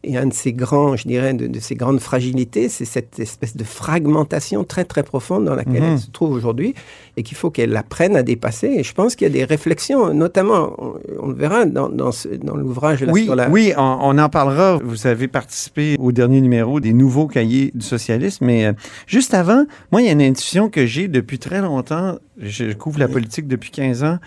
Et 0.04 0.16
un 0.16 0.28
de 0.28 0.34
ces 0.34 0.54
grands, 0.54 0.96
je 0.96 1.08
dirais, 1.08 1.34
de, 1.34 1.48
de 1.48 1.60
ces 1.60 1.76
grandes 1.76 2.00
fragilités, 2.00 2.70
c'est 2.70 2.86
cette 2.86 3.20
espèce 3.20 3.58
de 3.58 3.64
fragmentation 3.64 4.64
très 4.64 4.86
très 4.86 5.04
profonde 5.04 5.46
dans 5.46 5.56
laquelle 5.56 5.84
elle 5.84 5.92
mhm. 5.92 5.98
se 5.98 6.12
trouve 6.12 6.32
aujourd'hui 6.32 6.76
et 7.18 7.24
qu'il 7.24 7.36
faut 7.36 7.50
qu'elle 7.50 7.76
apprenne 7.76 8.16
à 8.16 8.24
dépasser. 8.24 8.68
Et 8.68 8.84
je 8.84 8.94
pense 8.94 9.16
qu'il 9.16 9.28
y 9.28 9.30
a 9.30 9.34
des 9.34 9.44
réflexions, 9.44 10.14
notamment, 10.14 10.76
on, 11.20 11.28
le 11.28 11.34
verra 11.34 11.66
dans, 11.66 11.90
dans, 11.90 12.12
dans 12.44 12.56
l'ouvrage. 12.56 13.04
Oui, 13.08 13.26
sur 13.26 13.36
la... 13.36 13.50
oui, 13.50 13.74
on, 13.76 14.18
en 14.18 14.30
parlera. 14.30 14.80
Vous 14.84 15.08
avez 15.08 15.28
participé 15.28 15.96
au 16.00 16.12
dernier 16.12 16.42
numéro 16.42 16.80
des 16.80 16.94
nouveaux 16.94 17.28
cahiers 17.28 17.72
du 17.74 17.86
socialisme, 17.86 18.46
mais 18.46 18.68
euh, 18.68 18.74
juste 19.08 19.34
avant, 19.34 19.66
moi, 19.92 20.02
il 20.02 20.06
y 20.06 20.10
a 20.10 20.14
une 20.14 20.22
intuition 20.22 20.70
que 20.70 20.86
j'ai 20.86 21.08
depuis 21.08 21.40
très 21.40 21.62
longtemps. 21.62 22.18
Je 22.40 22.72
couvre 22.74 23.00
la 23.00 23.08
politique 23.08 23.48
depuis 23.48 23.72
15 23.72 24.04
ans. 24.04 24.20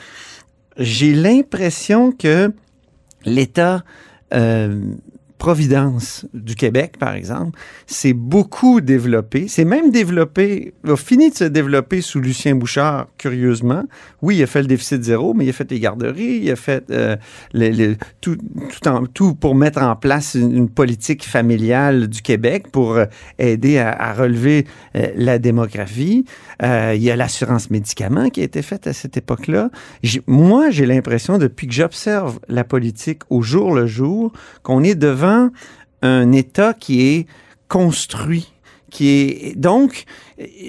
J'ai 0.76 1.12
l'impression 1.12 2.12
que 2.12 2.52
l'État 3.24 3.84
euh, 4.32 4.80
Providence 5.40 6.26
du 6.34 6.54
Québec, 6.54 6.98
par 6.98 7.14
exemple, 7.14 7.58
c'est 7.86 8.12
beaucoup 8.12 8.82
développé. 8.82 9.48
C'est 9.48 9.64
même 9.64 9.90
développé, 9.90 10.74
a 10.86 10.96
fini 10.96 11.30
de 11.30 11.34
se 11.34 11.44
développer 11.44 12.02
sous 12.02 12.20
Lucien 12.20 12.54
Bouchard, 12.54 13.06
curieusement. 13.16 13.84
Oui, 14.20 14.36
il 14.36 14.42
a 14.42 14.46
fait 14.46 14.60
le 14.60 14.66
déficit 14.66 15.02
zéro, 15.02 15.32
mais 15.32 15.46
il 15.46 15.48
a 15.48 15.54
fait 15.54 15.70
les 15.70 15.80
garderies, 15.80 16.40
il 16.42 16.50
a 16.50 16.56
fait 16.56 16.84
euh, 16.90 17.16
tout, 18.20 18.36
tout, 19.14 19.34
pour 19.34 19.54
mettre 19.54 19.80
en 19.80 19.96
place 19.96 20.34
une, 20.34 20.68
politique 20.68 21.24
familiale 21.24 22.08
du 22.08 22.20
Québec 22.20 22.66
pour 22.70 22.96
euh, 22.96 23.06
aider 23.38 23.78
à, 23.78 24.12
relever 24.12 24.66
euh, 24.94 25.06
la 25.16 25.38
démographie. 25.38 26.26
il 26.62 27.02
y 27.02 27.10
a 27.10 27.16
l'assurance 27.16 27.70
médicaments 27.70 28.28
qui 28.28 28.42
a 28.42 28.44
été 28.44 28.60
faite 28.60 28.86
à 28.86 28.92
cette 28.92 29.16
époque-là. 29.16 29.70
Moi, 30.26 30.68
j'ai 30.68 30.84
l'impression, 30.84 31.38
depuis 31.38 31.66
que 31.66 31.72
j'observe 31.72 32.40
la 32.46 32.62
politique 32.62 33.22
au 33.30 33.40
jour 33.40 33.74
le 33.74 33.86
jour, 33.86 34.34
qu'on 34.62 34.84
est 34.84 34.94
devant 34.94 35.29
un 36.02 36.32
État 36.32 36.74
qui 36.74 37.02
est 37.02 37.26
construit 37.68 38.52
qui 38.90 39.08
est 39.08 39.56
donc 39.56 40.04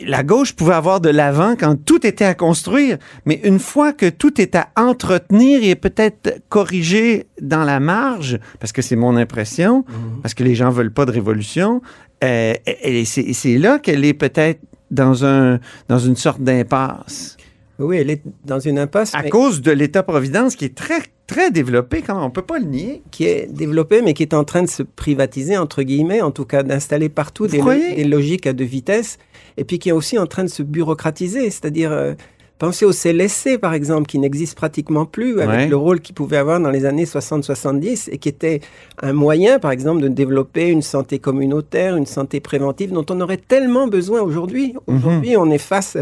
la 0.06 0.24
gauche 0.24 0.54
pouvait 0.54 0.76
avoir 0.76 1.02
de 1.02 1.10
l'avant 1.10 1.56
quand 1.60 1.76
tout 1.76 2.06
était 2.06 2.26
à 2.26 2.34
construire, 2.34 2.98
mais 3.26 3.42
une 3.44 3.60
fois 3.60 3.92
que 3.94 4.08
tout 4.08 4.40
est 4.40 4.56
à 4.56 4.70
entretenir 4.78 5.64
et 5.64 5.76
peut-être 5.76 6.42
corriger 6.48 7.28
dans 7.42 7.64
la 7.64 7.80
marge, 7.80 8.40
parce 8.60 8.72
que 8.72 8.82
c'est 8.82 8.96
mon 8.96 9.18
impression, 9.18 9.86
mhm. 9.88 10.22
parce 10.22 10.34
que 10.34 10.44
les 10.44 10.56
gens 10.56 10.70
veulent 10.70 10.94
pas 10.94 11.06
de 11.06 11.12
révolution, 11.12 11.82
euh, 12.24 12.54
et 12.66 13.06
c'est 13.06 13.58
là 13.58 13.80
qu'elle 13.80 14.06
est 14.06 14.14
peut-être 14.14 14.62
dans 14.92 15.26
un 15.26 15.60
dans 15.88 16.00
une 16.00 16.16
sorte 16.16 16.42
d'impasse. 16.42 17.38
Oui, 17.82 17.98
elle 17.98 18.10
est 18.10 18.22
dans 18.46 18.60
une 18.60 18.80
impasse. 18.80 19.14
À 19.14 19.24
cause 19.24 19.62
de 19.62 19.72
l'État-providence 19.72 20.56
qui 20.56 20.66
est 20.66 20.76
très, 20.76 21.02
très 21.28 21.52
développé, 21.52 22.02
quand 22.02 22.16
même, 22.16 22.24
on 22.24 22.28
ne 22.28 22.32
peut 22.32 22.42
pas 22.42 22.60
le 22.60 22.66
nier? 22.66 23.02
Qui 23.12 23.26
est 23.26 23.52
développé, 23.52 24.02
mais 24.02 24.14
qui 24.14 24.24
est 24.24 24.34
en 24.34 24.44
train 24.44 24.64
de 24.64 24.70
se 24.70 24.84
privatiser, 24.84 25.58
entre 25.58 25.84
guillemets, 25.84 26.22
en 26.22 26.32
tout 26.32 26.46
cas 26.46 26.64
d'installer 26.64 27.10
partout 27.10 27.48
des, 27.48 27.62
logiques 28.04 28.48
à 28.48 28.54
deux 28.54 28.66
vitesses, 28.66 29.18
et 29.58 29.64
puis 29.64 29.80
qui 29.80 29.90
est 29.90 29.94
aussi 29.94 30.18
en 30.18 30.28
train 30.28 30.44
de 30.44 30.50
se 30.50 30.64
bureaucratiser, 30.64 31.50
c'est-à-dire... 31.50 31.92
Euh, 31.92 32.14
pensez 32.62 32.86
au 32.86 32.92
CLSC, 32.92 33.58
par 33.58 33.74
exemple, 33.74 34.06
qui 34.06 34.20
n'existe 34.20 34.56
pratiquement 34.56 35.08
plus, 35.08 35.42
avec 35.42 35.68
le 35.68 35.76
rôle 35.76 36.00
qu'il 36.00 36.14
pouvait 36.14 36.38
avoir 36.38 36.60
dans 36.60 36.70
les 36.70 36.86
années 36.86 37.06
60-70, 37.06 38.10
et 38.12 38.20
qui 38.20 38.30
était 38.30 38.60
un 39.02 39.14
moyen, 39.14 39.58
par 39.58 39.72
exemple, 39.72 40.00
de 40.00 40.08
développer 40.08 40.68
une 40.68 40.84
santé 40.84 41.18
communautaire, 41.18 41.96
une 41.98 42.06
santé 42.06 42.40
préventive, 42.40 42.92
dont 42.92 43.06
on 43.10 43.20
aurait 43.20 43.38
tellement 43.38 43.88
besoin 43.88 44.22
aujourd'hui. 44.22 44.76
Mhm. 44.88 44.96
Aujourd'hui, 44.96 45.38
on 45.38 45.50
est 45.50 45.58
face 45.58 45.98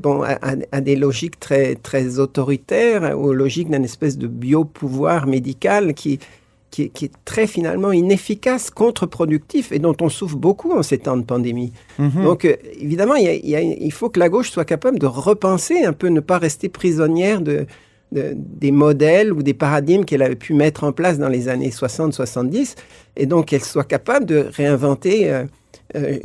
bon, 0.00 0.22
à, 0.22 0.80
des 0.80 0.96
logiques 0.96 1.38
très, 1.38 1.74
très 1.76 2.18
autoritaires, 2.18 3.18
aux 3.18 3.32
logiques 3.32 3.70
d'une 3.70 3.84
espèce 3.84 4.18
de 4.18 4.26
biopouvoir 4.26 5.26
médical 5.26 5.94
qui, 5.94 6.18
qui, 6.70 7.04
est 7.04 7.12
très 7.24 7.46
finalement 7.46 7.92
inefficace, 7.92 8.70
contre-productif 8.70 9.72
et 9.72 9.78
dont 9.78 9.96
on 10.00 10.08
souffre 10.08 10.36
beaucoup 10.36 10.72
en 10.72 10.82
ces 10.82 10.98
temps 10.98 11.16
de 11.16 11.22
pandémie. 11.22 11.72
Mhm. 11.98 12.22
Donc, 12.22 12.44
euh, 12.44 12.56
évidemment, 12.80 13.14
il, 13.14 13.92
faut 13.92 14.10
que 14.10 14.20
la 14.20 14.28
gauche 14.28 14.50
soit 14.50 14.64
capable 14.64 14.98
de 14.98 15.06
repenser 15.06 15.84
un 15.84 15.92
peu, 15.92 16.08
ne 16.08 16.20
pas 16.20 16.38
rester 16.38 16.68
prisonnière 16.68 17.40
de, 17.40 17.66
des 18.12 18.70
modèles 18.70 19.32
ou 19.32 19.42
des 19.42 19.54
paradigmes 19.54 20.04
qu'elle 20.04 20.22
avait 20.22 20.36
pu 20.36 20.54
mettre 20.54 20.84
en 20.84 20.92
place 20.92 21.18
dans 21.18 21.28
les 21.28 21.48
années 21.48 21.70
60-70, 21.70 22.74
et 23.16 23.26
donc 23.26 23.46
qu'elle 23.46 23.64
soit 23.64 23.84
capable 23.84 24.26
de 24.26 24.46
réinventer. 24.52 25.32
Euh, 25.94 26.18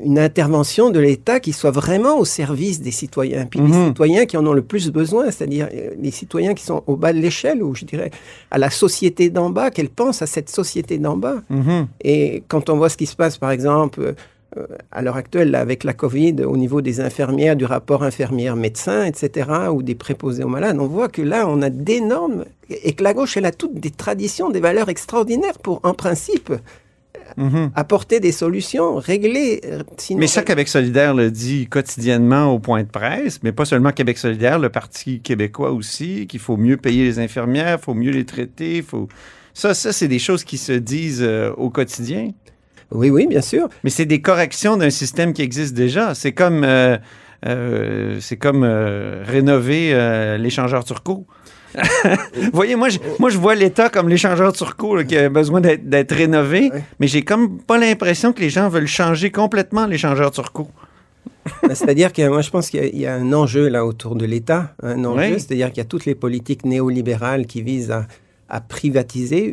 une 0.00 0.18
intervention 0.18 0.90
de 0.90 0.98
l'État 0.98 1.40
qui 1.40 1.52
soit 1.52 1.70
vraiment 1.70 2.18
au 2.18 2.24
service 2.24 2.80
des 2.80 2.90
citoyens, 2.90 3.46
puis 3.46 3.60
des 3.60 3.68
mhm. 3.68 3.88
citoyens 3.88 4.26
qui 4.26 4.36
en 4.36 4.46
ont 4.46 4.52
le 4.52 4.62
plus 4.62 4.90
besoin, 4.90 5.30
c'est-à-dire 5.30 5.68
euh, 5.72 5.90
les 6.00 6.10
citoyens 6.10 6.54
qui 6.54 6.64
sont 6.64 6.82
au 6.86 6.96
bas 6.96 7.12
de 7.12 7.18
l'échelle, 7.18 7.62
ou 7.62 7.74
je 7.74 7.84
dirais 7.84 8.10
à 8.50 8.58
la 8.58 8.70
société 8.70 9.30
d'en 9.30 9.50
bas, 9.50 9.70
qu'elle 9.70 9.88
pense 9.88 10.22
à 10.22 10.26
cette 10.26 10.50
société 10.50 10.98
d'en 10.98 11.16
bas. 11.16 11.42
Mhm. 11.50 11.86
Et 12.02 12.42
quand 12.48 12.68
on 12.68 12.76
voit 12.76 12.88
ce 12.88 12.96
qui 12.96 13.06
se 13.06 13.16
passe, 13.16 13.38
par 13.38 13.52
exemple, 13.52 14.14
euh, 14.56 14.66
à 14.90 15.02
l'heure 15.02 15.16
actuelle, 15.16 15.54
avec 15.54 15.84
la 15.84 15.92
Covid, 15.92 16.42
au 16.44 16.56
niveau 16.56 16.80
des 16.80 17.00
infirmières, 17.00 17.56
du 17.56 17.64
rapport 17.64 18.02
infirmière-médecin, 18.02 19.04
etc., 19.04 19.50
ou 19.72 19.82
des 19.82 19.94
préposés 19.94 20.42
aux 20.42 20.48
malades, 20.48 20.78
on 20.80 20.86
voit 20.86 21.08
que 21.08 21.22
là, 21.22 21.46
on 21.48 21.62
a 21.62 21.70
d'énormes... 21.70 22.44
Et 22.68 22.94
que 22.94 23.04
la 23.04 23.14
gauche, 23.14 23.36
elle 23.36 23.44
a 23.44 23.52
toutes 23.52 23.78
des 23.78 23.92
traditions, 23.92 24.50
des 24.50 24.58
valeurs 24.58 24.88
extraordinaires 24.88 25.58
pour, 25.62 25.80
en 25.84 25.94
principe, 25.94 26.52
Mhm. 27.36 27.70
apporter 27.74 28.18
des 28.18 28.32
solutions, 28.32 28.96
régler. 28.96 29.60
Euh, 29.66 29.82
mais 30.16 30.26
ça, 30.26 30.42
Québec 30.42 30.68
solidaire 30.68 31.12
le 31.12 31.30
dit 31.30 31.66
quotidiennement 31.66 32.46
au 32.46 32.58
point 32.58 32.82
de 32.82 32.88
presse, 32.88 33.40
mais 33.42 33.52
pas 33.52 33.66
seulement 33.66 33.92
Québec 33.92 34.16
solidaire, 34.16 34.58
le 34.58 34.70
Parti 34.70 35.20
québécois 35.20 35.72
aussi, 35.72 36.26
qu'il 36.26 36.40
faut 36.40 36.56
mieux 36.56 36.78
payer 36.78 37.04
les 37.04 37.18
infirmières, 37.18 37.78
il 37.80 37.84
faut 37.84 37.94
mieux 37.94 38.10
les 38.10 38.24
traiter, 38.24 38.82
faut... 38.82 39.08
Ça, 39.52 39.74
ça 39.74 39.92
c'est 39.92 40.08
des 40.08 40.18
choses 40.18 40.44
qui 40.44 40.56
se 40.56 40.72
disent 40.72 41.22
euh, 41.22 41.50
au 41.56 41.68
quotidien. 41.68 42.30
Oui, 42.90 43.10
oui, 43.10 43.26
bien 43.26 43.42
sûr. 43.42 43.68
Mais 43.84 43.90
c'est 43.90 44.06
des 44.06 44.22
corrections 44.22 44.76
d'un 44.76 44.90
système 44.90 45.32
qui 45.32 45.42
existe 45.42 45.74
déjà. 45.74 46.14
C'est 46.14 46.32
comme, 46.32 46.62
euh, 46.64 46.98
c'est 48.20 48.36
comme 48.36 48.62
rénover 48.62 50.36
l'échangeur 50.38 50.84
turco. 50.84 51.26
Vous 51.74 52.50
voyez, 52.52 52.76
moi 52.76 52.88
je, 52.88 52.98
moi, 53.18 53.30
je 53.30 53.38
vois 53.38 53.54
l'État 53.54 53.88
comme 53.88 54.08
l'échangeur 54.08 54.52
turco 54.52 55.02
qui 55.04 55.16
a 55.16 55.28
besoin 55.28 55.60
d'être 55.60 56.14
rénové, 56.14 56.70
mais 57.00 57.06
j'ai 57.06 57.22
comme 57.22 57.58
pas 57.58 57.78
l'impression 57.78 58.32
que 58.32 58.40
les 58.40 58.50
gens 58.50 58.68
veulent 58.68 58.86
changer 58.86 59.30
complètement 59.30 59.86
l'échangeur 59.86 60.30
turco. 60.30 60.68
Ben, 61.62 61.74
c'est-à-dire 61.74 62.12
que 62.12 62.26
moi, 62.28 62.42
je 62.42 62.50
pense 62.50 62.70
qu'il 62.70 62.98
y 62.98 63.06
a 63.06 63.14
un 63.14 63.32
enjeu 63.32 63.68
là 63.68 63.84
autour 63.84 64.16
de 64.16 64.24
l'État, 64.24 64.74
un 64.82 65.04
enjeu, 65.04 65.38
c'est-à-dire 65.38 65.68
qu'il 65.68 65.78
y 65.78 65.80
a 65.80 65.88
toutes 65.88 66.04
les 66.04 66.14
politiques 66.14 66.64
néolibérales 66.64 67.46
qui 67.46 67.62
visent 67.62 67.92
à, 68.48 68.60
privatiser 68.60 69.44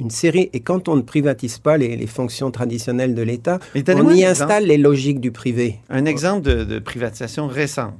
une, 0.00 0.10
série. 0.10 0.50
Et 0.52 0.60
quand 0.60 0.88
on 0.88 0.96
ne 0.96 1.02
privatise 1.02 1.58
pas 1.58 1.76
les, 1.76 2.06
fonctions 2.06 2.50
traditionnelles 2.50 3.14
de 3.14 3.22
l'État, 3.22 3.58
on 3.74 4.10
y 4.10 4.24
installe 4.24 4.66
les 4.66 4.78
logiques 4.78 5.20
du 5.20 5.32
privé. 5.32 5.78
Un 5.90 6.04
exemple 6.04 6.42
de, 6.42 6.64
de 6.64 6.78
privatisation 6.78 7.46
récente. 7.46 7.94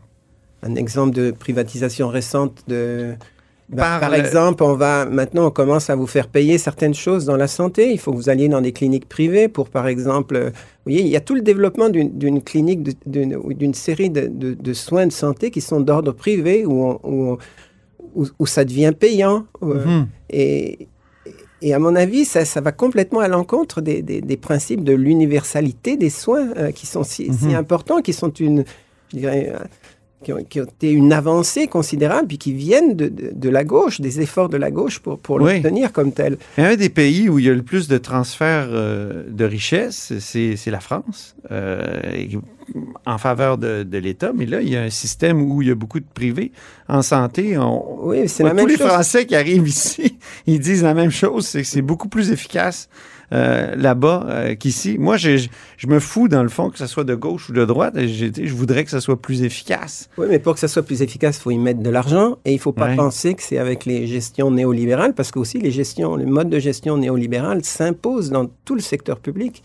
Un 0.65 0.77
exemple 0.77 1.15
de 1.15 1.33
privatisation 1.33 2.09
récente 2.09 2.63
de 2.69 3.15
bah, 3.73 3.99
par, 4.01 4.15
exemple, 4.15 4.63
on 4.63 4.75
va 4.75 5.07
maintenant 5.07 5.47
on 5.47 5.51
commence 5.51 5.89
à 5.89 5.97
vous 5.97 6.07
faire 6.07 6.29
payer 6.29 6.59
certaines 6.59 6.95
choses 6.95 7.25
dans 7.25 7.37
la 7.37 7.49
santé. 7.49 7.91
Il 7.93 7.99
faut 7.99 8.13
que 8.13 8.17
vous 8.17 8.29
alliez 8.29 8.49
dans 8.49 8.61
des 8.61 8.73
cliniques 8.73 9.09
privées 9.09 9.49
pour, 9.49 9.71
par 9.71 9.87
exemple, 9.89 10.37
euh, 10.37 10.51
vous 10.51 10.93
voyez, 10.93 11.01
il 11.01 11.09
y 11.09 11.17
a 11.17 11.21
tout 11.21 11.35
le 11.35 11.41
développement 11.41 11.89
d'une 11.89 12.43
clinique, 12.43 12.83
d'une 13.07 13.75
série 13.75 14.11
de, 14.11 14.73
soins 14.75 15.07
de 15.07 15.13
santé 15.13 15.51
qui 15.51 15.61
sont 15.61 15.81
d'ordre 15.81 16.13
privé 16.13 16.67
où, 16.67 16.99
où, 18.15 18.47
ça 18.47 18.65
devient 18.65 18.93
payant. 18.99 19.47
Euh, 19.63 19.85
mhm. 19.85 20.07
et, 20.31 20.89
et 21.63 21.73
à 21.73 21.79
mon 21.79 21.95
avis, 21.95 22.25
ça, 22.25 22.45
ça 22.45 22.61
va 22.61 22.73
complètement 22.73 23.21
à 23.21 23.29
l'encontre 23.29 23.81
des, 23.81 24.03
des, 24.03 24.37
principes 24.37 24.85
de 24.85 24.93
l'universalité 24.93 25.97
des 25.97 26.11
soins 26.11 26.49
euh, 26.57 26.73
qui 26.73 26.87
sont 26.87 27.05
si, 27.05 27.33
si, 27.33 27.47
mhm. 27.47 27.55
importants, 27.55 28.03
qui 28.03 28.13
sont 28.13 28.33
une, 28.33 28.65
je 29.13 29.19
dirais, 29.19 29.53
qui 30.23 30.33
ont, 30.33 30.39
été 30.39 30.91
une 30.91 31.13
avancée 31.13 31.67
considérable, 31.67 32.29
puis 32.29 32.39
qui 32.39 32.53
viennent 32.53 32.95
de, 32.95 33.11
de, 33.11 33.49
la 33.49 33.65
gauche, 33.65 34.01
des 34.01 34.21
efforts 34.21 34.49
de 34.49 34.57
la 34.57 34.71
gauche 34.71 34.99
pour, 34.99 35.19
pour 35.19 35.39
l'obtenir 35.39 35.93
comme 35.93 36.13
tel. 36.13 36.39
un 36.57 36.77
des 36.77 36.89
pays 36.89 37.29
où 37.29 37.39
il 37.39 37.47
y 37.47 37.51
a 37.51 37.55
le 37.55 37.63
plus 37.63 37.89
de 37.89 37.99
transferts 37.99 38.69
euh, 38.71 39.25
de 39.29 39.45
richesses, 39.45 40.13
c'est 40.19 40.71
la 40.71 40.81
France, 40.81 41.37
euh, 41.51 42.01
en 43.07 43.19
faveur 43.19 43.59
de, 43.59 43.83
de 43.83 43.99
l'État. 43.99 44.33
Mais 44.35 44.47
là, 44.47 44.61
il 44.63 44.69
y 44.69 44.77
a 44.77 44.83
un 44.83 44.91
système 44.91 45.43
où 45.43 45.63
il 45.63 45.69
y 45.69 45.71
a 45.71 45.75
beaucoup 45.75 46.01
de 46.01 46.07
privés 46.13 46.53
en 46.89 47.03
santé. 47.03 47.57
oui, 48.03 48.29
c'est 48.29 48.45
la 48.45 48.55
même 48.55 48.65
tous 48.65 48.71
les 48.71 48.77
Français 48.77 49.27
qui 49.27 49.35
arrivent 49.35 49.69
ici, 49.69 50.19
ils 50.47 50.61
disent 50.61 50.83
la 50.83 50.95
même 50.95 51.11
chose, 51.11 51.47
c'est 51.47 51.63
que 51.63 51.69
c'est 51.69 51.83
beaucoup 51.83 52.09
plus 52.09 52.31
efficace 52.31 52.89
euh, 53.33 53.75
là-bas 53.77 54.27
euh, 54.29 54.55
qu'ici. 54.55 54.99
Moi, 54.99 55.17
je, 55.17 55.47
je, 55.79 55.87
me 55.87 56.01
fous, 56.01 56.29
dans 56.29 56.43
le 56.43 56.49
fond, 56.49 56.71
que 56.71 56.79
ce 56.79 56.87
soit 56.87 57.05
de 57.05 57.15
gauche 57.15 57.49
ou 57.49 57.53
de 57.53 57.65
droite. 57.65 57.95
Je, 57.99 58.27
je 58.35 58.55
voudrais 58.55 58.85
que 58.85 58.91
ça 58.91 59.01
soit 59.01 59.21
plus 59.21 59.43
efficace. 59.43 60.11
Oui, 60.19 60.27
mais 60.29 60.39
pour 60.39 60.55
que 60.55 60.61
ça 60.61 60.69
soit 60.69 60.83
plus 60.83 61.03
efficace, 61.03 61.39
il 61.39 61.43
faut 61.43 61.51
y 61.51 61.59
mettre 61.59 61.81
de 61.81 61.91
l'argent 61.91 62.37
et 62.45 62.51
il 62.51 62.57
ne 62.57 62.61
faut 62.61 62.73
pas 62.73 62.95
penser 62.95 63.35
que 63.35 63.43
c'est 63.43 63.59
avec 63.59 63.87
les 63.87 64.07
gestions 64.07 64.51
néolibérales, 64.51 65.15
parce 65.15 65.31
qu'aussi 65.31 65.59
les 65.59 65.71
gestions, 65.71 66.17
les 66.17 66.27
modes 66.27 66.51
de 66.51 66.59
gestion 66.59 66.99
néolibérales 66.99 67.65
s'imposent 67.65 68.31
dans 68.31 68.51
tout 68.65 68.75
le 68.75 68.81
secteur 68.81 69.19
public, 69.19 69.63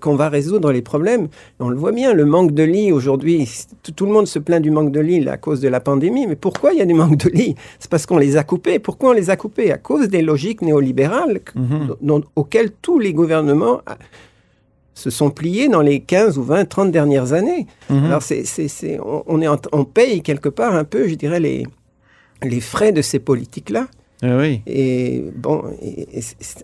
qu'on 0.00 0.14
va 0.14 0.28
résoudre 0.28 0.72
les 0.72 0.82
problèmes. 0.82 1.28
On 1.58 1.68
le 1.68 1.76
voit 1.76 1.92
bien, 1.92 2.12
le 2.14 2.24
manque 2.24 2.52
de 2.52 2.62
lits 2.62 2.92
aujourd'hui, 2.92 3.48
tout, 3.96 4.06
le 4.06 4.12
monde 4.12 4.26
se 4.26 4.38
plaint 4.38 4.62
du 4.62 4.70
manque 4.70 4.92
de 4.92 5.00
lits 5.00 5.28
à 5.28 5.36
cause 5.36 5.60
de 5.60 5.68
la 5.68 5.80
pandémie, 5.80 6.26
mais 6.26 6.36
pourquoi 6.36 6.72
il 6.72 6.78
y 6.78 6.82
a 6.82 6.86
du 6.86 6.94
manque 6.94 7.16
de 7.16 7.30
lits? 7.30 7.56
C'est 7.78 7.90
parce 7.90 8.06
qu'on 8.06 8.18
les 8.18 8.36
a 8.36 8.44
coupés. 8.44 8.78
Pourquoi 8.78 9.10
on 9.10 9.12
les 9.12 9.30
a 9.30 9.36
coupés? 9.36 9.72
À 9.72 9.78
cause 9.78 10.08
des 10.08 10.22
logiques 10.22 10.62
néolibérales 10.62 11.40
mhm. 11.54 12.22
auxquelles 12.36 12.70
tout 12.70 12.91
les 12.98 13.12
gouvernements 13.12 13.80
ah, 13.86 13.96
se 14.94 15.10
sont 15.10 15.30
pliés 15.30 15.68
dans 15.68 15.80
les 15.80 16.00
15 16.00 16.38
ou 16.38 16.42
20, 16.42 16.64
30 16.66 16.90
dernières 16.90 17.32
années. 17.32 17.66
Mhm. 17.90 18.04
Alors, 18.04 18.22
c'est, 18.22 18.44
on, 19.02 19.40
est 19.40 19.48
on 19.72 19.84
paye 19.84 20.22
quelque 20.22 20.48
part 20.48 20.74
un 20.74 20.84
peu, 20.84 21.08
je 21.08 21.14
dirais, 21.14 21.40
les, 21.40 21.66
les 22.42 22.60
frais 22.60 22.92
de 22.92 23.02
ces 23.02 23.18
politiques-là. 23.18 23.88
Oui. 24.22 24.62
Et 24.66 25.24
bon, 25.34 25.64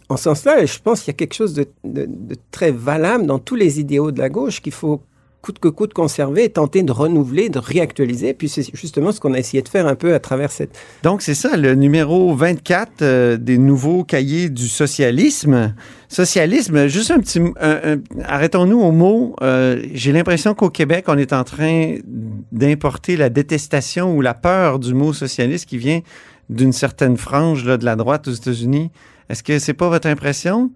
en 0.09 0.17
ce 0.17 0.23
sens-là, 0.23 0.65
je 0.65 0.79
pense 0.79 1.01
qu'il 1.01 1.13
y 1.13 1.17
a 1.17 1.19
quelque 1.19 1.35
chose 1.35 1.55
de, 1.55 1.67
de, 1.85 2.37
très 2.53 2.71
valable 2.71 3.27
dans 3.27 3.41
tous 3.41 3.57
les 3.57 3.81
idéaux 3.81 4.13
de 4.13 4.21
la 4.21 4.29
gauche 4.29 4.63
qu'il 4.63 4.73
faut 4.73 5.01
coûte 5.49 5.61
que 5.61 5.69
coûte 5.69 5.95
conserver, 5.95 6.51
tenter 6.51 6.83
de 6.83 6.93
renouveler, 6.93 7.49
de 7.49 7.59
réactualiser. 7.59 8.35
Puis 8.35 8.51
c'est 8.51 8.67
justement 8.75 9.13
ce 9.13 9.21
qu'on 9.21 9.33
a 9.33 9.39
essayé 9.39 9.63
de 9.63 9.69
faire 9.69 9.87
un 9.87 9.95
peu 9.95 10.13
à 10.13 10.21
travers 10.21 10.51
cette... 10.51 10.79
Donc 11.03 11.23
c'est 11.23 11.35
ça, 11.35 11.57
le 11.57 11.75
numéro 11.75 12.35
24 12.35 13.01
euh, 13.01 13.37
des 13.39 13.57
nouveaux 13.57 14.05
cahiers 14.05 14.51
du 14.51 14.69
socialisme. 14.69 15.75
Socialisme, 16.11 16.87
juste 16.89 17.11
un 17.13 17.21
petit... 17.21 17.41
Arrêtons-nous 18.25 18.79
au 18.79 18.93
mot. 18.93 19.37
Euh, 19.41 19.83
j'ai 19.95 20.13
l'impression 20.13 20.53
qu'au 20.53 20.69
Québec, 20.69 21.07
on 21.09 21.17
est 21.17 21.33
en 21.33 21.45
train 21.45 21.95
d'importer 22.53 23.17
la 23.17 23.31
détestation 23.31 24.15
ou 24.15 24.21
la 24.21 24.35
peur 24.35 24.79
du 24.79 24.93
mot 24.93 25.15
socialiste 25.15 25.65
qui 25.65 25.79
vient 25.79 26.01
d'une 26.51 26.73
certaine 26.75 27.17
frange 27.17 27.65
de 27.65 27.85
la 27.87 27.97
droite 27.97 28.29
aux 28.29 28.33
États-Unis. 28.33 28.91
Est-ce 29.31 29.43
que 29.43 29.59
c'est 29.59 29.73
pas 29.73 29.89
votre 29.89 30.09
impression? 30.09 30.71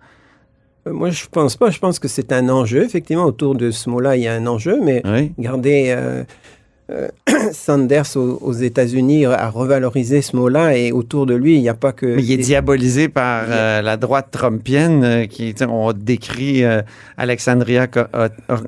Euh, 0.86 0.92
moi, 0.92 1.10
je 1.10 1.24
pense 1.30 1.56
pas. 1.56 1.70
Je 1.70 1.78
pense 1.78 1.98
que 1.98 2.08
c'est 2.08 2.32
un 2.32 2.48
enjeu. 2.48 2.84
Effectivement, 2.84 3.24
autour 3.24 3.54
de 3.54 3.70
ce 3.70 3.88
mot-là, 3.88 4.16
il 4.16 4.22
y 4.22 4.28
a 4.28 4.34
un 4.34 4.46
enjeu. 4.46 4.80
Mais 4.82 5.02
regardez, 5.38 5.94
euh, 5.96 6.24
euh, 6.90 7.08
Sanders 7.52 8.16
aux, 8.16 8.52
États-Unis 8.52 9.26
a 9.26 9.48
revalorisé 9.48 10.22
ce 10.22 10.36
mot-là 10.36 10.76
et 10.76 10.92
autour 10.92 11.26
de 11.26 11.34
lui, 11.34 11.54
il 11.56 11.62
n'y 11.62 11.68
a 11.68 11.74
pas 11.74 11.92
que. 11.92 12.06
Mais 12.06 12.22
il 12.22 12.32
est 12.32 12.36
diabolisé 12.36 13.08
par 13.08 13.46
la 13.48 13.96
droite 13.96 14.28
trumpienne 14.30 15.26
qui, 15.28 15.54
on 15.68 15.92
décrit 15.92 16.62
Alexandria 17.16 17.86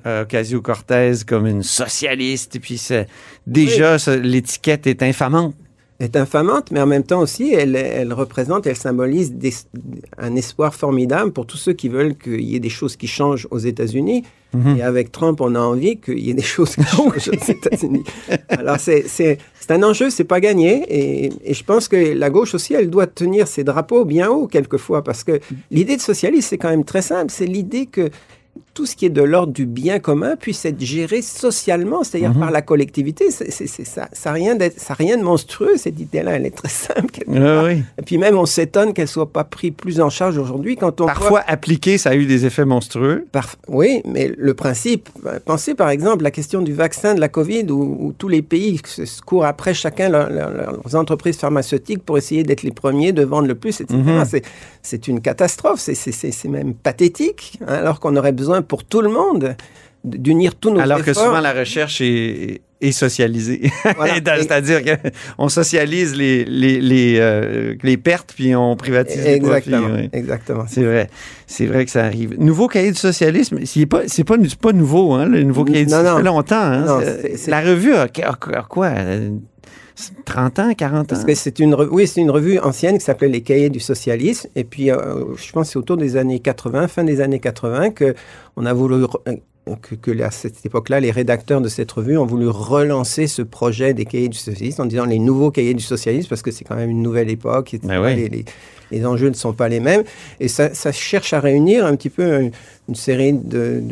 Ocasio-Cortez 0.04 1.12
comme 1.26 1.46
une 1.46 1.62
socialiste. 1.62 2.56
Et 2.56 2.60
puis, 2.60 2.80
déjà, 3.46 3.96
l'étiquette 4.22 4.86
est 4.86 5.02
infamante 5.02 5.54
est 6.00 6.16
infamante, 6.16 6.70
mais 6.72 6.80
en 6.80 6.86
même 6.86 7.04
temps 7.04 7.20
aussi, 7.20 7.52
elle, 7.52 7.76
elle 7.76 8.12
représente, 8.12 8.66
elle 8.66 8.76
symbolise 8.76 9.32
un 10.18 10.34
espoir 10.34 10.74
formidable 10.74 11.32
pour 11.32 11.46
tous 11.46 11.56
ceux 11.56 11.72
qui 11.72 11.88
veulent 11.88 12.16
qu'il 12.16 12.40
y 12.40 12.56
ait 12.56 12.60
des 12.60 12.68
choses 12.68 12.96
qui 12.96 13.06
changent 13.06 13.46
aux 13.50 13.58
États-Unis. 13.58 14.24
Mhm. 14.52 14.76
Et 14.78 14.82
avec 14.82 15.12
Trump, 15.12 15.40
on 15.40 15.54
a 15.54 15.60
envie 15.60 15.98
qu'il 15.98 16.18
y 16.18 16.30
ait 16.30 16.34
des 16.34 16.42
choses 16.42 16.74
qui 16.74 16.82
changent 16.96 17.28
aux 17.28 17.50
États-Unis. 17.50 18.04
Alors, 18.48 18.78
c'est 18.78 19.38
un 19.68 19.82
enjeu, 19.82 20.10
c'est 20.10 20.24
pas 20.24 20.40
gagné. 20.40 20.84
Et, 20.88 21.32
et, 21.44 21.54
je 21.54 21.64
pense 21.64 21.86
que 21.86 21.96
la 21.96 22.30
gauche 22.30 22.54
aussi, 22.54 22.74
elle 22.74 22.90
doit 22.90 23.06
tenir 23.06 23.46
ses 23.46 23.62
drapeaux 23.62 24.04
bien 24.04 24.30
haut 24.30 24.48
quelquefois, 24.48 25.04
parce 25.04 25.22
que 25.22 25.40
l'idée 25.70 25.96
de 25.96 26.02
socialisme, 26.02 26.48
c'est 26.48 26.58
quand 26.58 26.70
même 26.70 26.84
très 26.84 27.02
simple. 27.02 27.30
C'est 27.30 27.46
l'idée 27.46 27.86
que 27.86 28.10
tout 28.74 28.86
ce 28.86 28.96
qui 28.96 29.06
est 29.06 29.10
de 29.10 29.22
l'ordre 29.22 29.52
du 29.52 29.66
bien 29.66 30.00
commun 30.00 30.34
puisse 30.36 30.64
être 30.64 30.80
géré 30.80 31.22
socialement, 31.22 32.02
c'est-à-dire 32.02 32.34
mhm. 32.34 32.40
par 32.40 32.50
la 32.50 32.60
collectivité. 32.60 33.30
C'est, 33.30 33.50
ça 33.84 34.08
n'a 34.24 34.32
rien, 34.32 34.58
rien, 34.90 35.16
de 35.16 35.22
monstrueux, 35.22 35.76
cette 35.76 36.00
idée-là. 36.00 36.32
Elle 36.32 36.46
est 36.46 36.56
très 36.56 36.68
simple. 36.68 37.20
Et 37.98 38.02
puis 38.04 38.18
même, 38.18 38.36
on 38.36 38.46
s'étonne 38.46 38.92
qu'elle 38.92 39.04
ne 39.04 39.08
soit 39.08 39.30
pas 39.30 39.44
prise 39.44 39.72
plus 39.76 40.00
en 40.00 40.10
charge 40.10 40.36
aujourd'hui 40.38 40.76
quand 40.76 41.00
on... 41.00 41.06
Parfois, 41.06 41.42
appliquée, 41.46 41.98
ça 41.98 42.10
a 42.10 42.14
eu 42.16 42.26
des 42.26 42.46
effets 42.46 42.64
monstrueux. 42.64 43.26
Oui, 43.68 44.02
mais 44.04 44.32
le 44.36 44.54
principe... 44.54 45.08
Euh, 45.26 45.38
pensez 45.44 45.74
par 45.74 45.90
exemple 45.90 46.24
la 46.24 46.32
question 46.32 46.60
du 46.60 46.72
vaccin 46.72 47.14
de 47.14 47.20
la 47.20 47.28
COVID, 47.28 47.70
où, 47.70 48.12
tous 48.18 48.28
les 48.28 48.42
pays 48.42 48.80
courent 49.24 49.44
après 49.44 49.72
chacun 49.72 50.08
leurs 50.08 50.94
entreprises 50.94 51.36
pharmaceutiques 51.36 52.02
pour 52.02 52.18
essayer 52.18 52.42
d'être 52.42 52.62
les 52.62 52.72
premiers, 52.72 53.12
de 53.12 53.24
vendre 53.24 53.46
le 53.46 53.54
plus, 53.54 53.80
etc. 53.80 53.96
Mhm. 53.96 54.24
C'est, 54.82 55.08
une 55.08 55.20
catastrophe, 55.20 55.80
c'est, 55.80 56.44
même 56.48 56.74
pathétique, 56.74 57.58
hein, 57.60 57.74
alors 57.74 58.00
qu'on 58.00 58.16
aurait 58.16 58.32
besoin 58.32 58.62
pour 58.64 58.84
tout 58.84 59.00
le 59.00 59.10
monde 59.10 59.56
d'unir 60.04 60.54
tous 60.54 60.70
nos 60.70 60.80
Alors 60.80 61.02
que 61.02 61.14
souvent 61.14 61.40
la 61.40 61.52
recherche 61.52 62.00
est, 62.00 62.60
et 62.84 62.92
socialiser. 62.92 63.70
C'est-à-dire 63.82 64.80
qu'on 65.36 65.48
socialise 65.48 66.14
les, 66.14 66.44
les, 66.44 66.80
les, 66.80 67.16
euh, 67.18 67.74
les, 67.82 67.96
pertes 67.96 68.34
puis 68.36 68.54
on 68.54 68.76
privatise 68.76 69.24
exactement, 69.24 69.88
les 69.88 69.92
profits. 69.94 70.10
Exactement. 70.12 70.64
C'est 70.68 70.84
vrai. 70.84 71.08
C'est 71.46 71.66
vrai 71.66 71.86
que 71.86 71.90
ça 71.90 72.04
arrive. 72.04 72.38
Nouveau 72.38 72.68
cahier 72.68 72.90
du 72.90 72.98
socialisme, 72.98 73.60
c'est 73.64 73.86
pas, 73.86 74.02
c'est 74.06 74.24
pas, 74.24 74.36
pas 74.60 74.72
nouveau, 74.72 75.14
hein, 75.14 75.26
le 75.26 75.42
nouveau 75.42 75.64
cahier 75.64 75.86
du 75.86 75.90
socialisme. 75.90 76.10
Ça 76.10 76.18
fait 76.18 76.24
longtemps. 76.24 76.56
Hein, 76.56 77.00
la 77.46 77.60
revue 77.62 77.94
a, 77.94 78.08
quoi? 78.68 78.92
30 80.24 80.58
ans, 80.58 80.74
40 80.74 81.00
ans? 81.00 81.04
Parce 81.06 81.24
que 81.24 81.34
c'est 81.34 81.58
une, 81.58 81.74
oui, 81.74 82.06
c'est 82.06 82.20
une 82.20 82.30
revue 82.30 82.58
ancienne 82.58 82.98
qui 82.98 83.04
s'appelait 83.04 83.28
Les 83.28 83.42
Cahiers 83.42 83.70
du 83.70 83.80
socialisme. 83.80 84.48
Et 84.56 84.64
puis, 84.64 84.90
euh, 84.90 85.36
je 85.36 85.52
pense 85.52 85.68
que 85.68 85.72
c'est 85.72 85.78
autour 85.78 85.96
des 85.96 86.16
années 86.16 86.40
80, 86.40 86.88
fin 86.88 87.04
des 87.04 87.20
années 87.20 87.40
80, 87.40 87.90
qu'on 87.90 88.66
a 88.66 88.72
voulu 88.72 89.04
que, 89.80 90.22
à 90.22 90.30
cette 90.30 90.64
époque-là, 90.64 91.00
les 91.00 91.10
rédacteurs 91.10 91.60
de 91.60 91.68
cette 91.68 91.90
revue 91.90 92.18
ont 92.18 92.26
voulu 92.26 92.48
relancer 92.48 93.26
ce 93.26 93.42
projet 93.42 93.94
des 93.94 94.04
cahiers 94.04 94.28
du 94.28 94.36
socialisme 94.36 94.82
en 94.82 94.86
disant 94.86 95.06
les 95.06 95.18
nouveaux 95.18 95.50
cahiers 95.50 95.74
du 95.74 95.82
socialisme 95.82 96.28
parce 96.28 96.42
que 96.42 96.50
c'est 96.50 96.64
quand 96.64 96.76
même 96.76 96.90
une 96.90 97.02
nouvelle 97.02 97.30
époque. 97.30 97.74
Ben 97.82 98.02
les, 98.14 98.44
les, 98.90 99.06
enjeux 99.06 99.28
ne 99.28 99.34
sont 99.34 99.54
pas 99.54 99.68
les 99.68 99.80
mêmes. 99.80 100.04
Et 100.38 100.48
ça, 100.48 100.70
cherche 100.92 101.32
à 101.32 101.40
réunir 101.40 101.86
un 101.86 101.96
petit 101.96 102.10
peu 102.10 102.50
une, 102.88 102.94
série 102.94 103.32
de, 103.32 103.82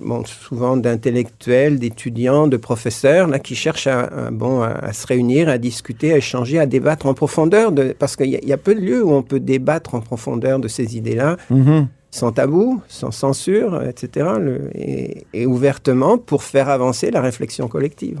bon, 0.00 0.24
souvent 0.24 0.76
d'intellectuels, 0.76 1.80
d'étudiants, 1.80 2.46
de 2.46 2.56
professeurs 2.56 3.26
là, 3.26 3.40
qui 3.40 3.56
cherchent 3.56 3.88
à, 3.88 4.30
bon, 4.30 4.62
à, 4.62 4.92
se 4.92 5.06
réunir, 5.06 5.48
à 5.48 5.58
discuter, 5.58 6.12
à 6.12 6.18
échanger, 6.18 6.60
à 6.60 6.66
débattre 6.66 7.06
en 7.06 7.14
profondeur. 7.14 7.72
De, 7.72 7.94
parce 7.98 8.14
qu'il 8.14 8.30
y, 8.30 8.52
a 8.52 8.56
peu 8.56 8.74
de 8.74 8.80
lieux 8.80 9.04
où 9.04 9.12
on 9.12 9.22
peut 9.22 9.40
débattre 9.40 9.96
en 9.96 10.00
profondeur 10.00 10.60
de 10.60 10.68
ces 10.68 10.96
idées-là. 10.96 11.36
Mm-hmm 11.50 11.86
sans 12.12 12.30
tabou, 12.30 12.80
sans 12.88 13.10
censure, 13.10 13.82
etc., 13.82 14.28
et, 14.74 15.46
ouvertement 15.46 16.18
pour 16.18 16.44
faire 16.44 16.68
avancer 16.68 17.10
la 17.10 17.20
réflexion 17.20 17.66
collective. 17.66 18.20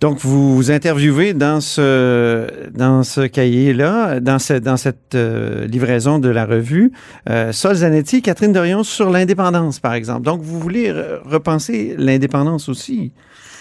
Donc, 0.00 0.18
vous, 0.18 0.56
vous 0.56 0.70
interviewez 0.72 1.32
dans 1.32 1.60
ce, 1.60 2.48
dans 2.70 3.04
ce 3.04 3.20
cahier-là, 3.20 4.18
dans, 4.18 4.38
dans 4.60 4.76
cette 4.76 5.14
euh, 5.14 5.66
livraison 5.66 6.18
de 6.18 6.28
la 6.28 6.44
revue, 6.44 6.90
euh, 7.30 7.52
Sol 7.52 7.76
Zanetti 7.76 8.16
et 8.16 8.20
Catherine 8.22 8.52
Dorion 8.52 8.82
sur 8.82 9.10
l'indépendance, 9.10 9.78
par 9.78 9.94
exemple. 9.94 10.22
Donc, 10.22 10.40
vous 10.42 10.58
voulez 10.58 10.90
repenser 10.90 11.94
l'indépendance 11.98 12.68
aussi? 12.68 13.12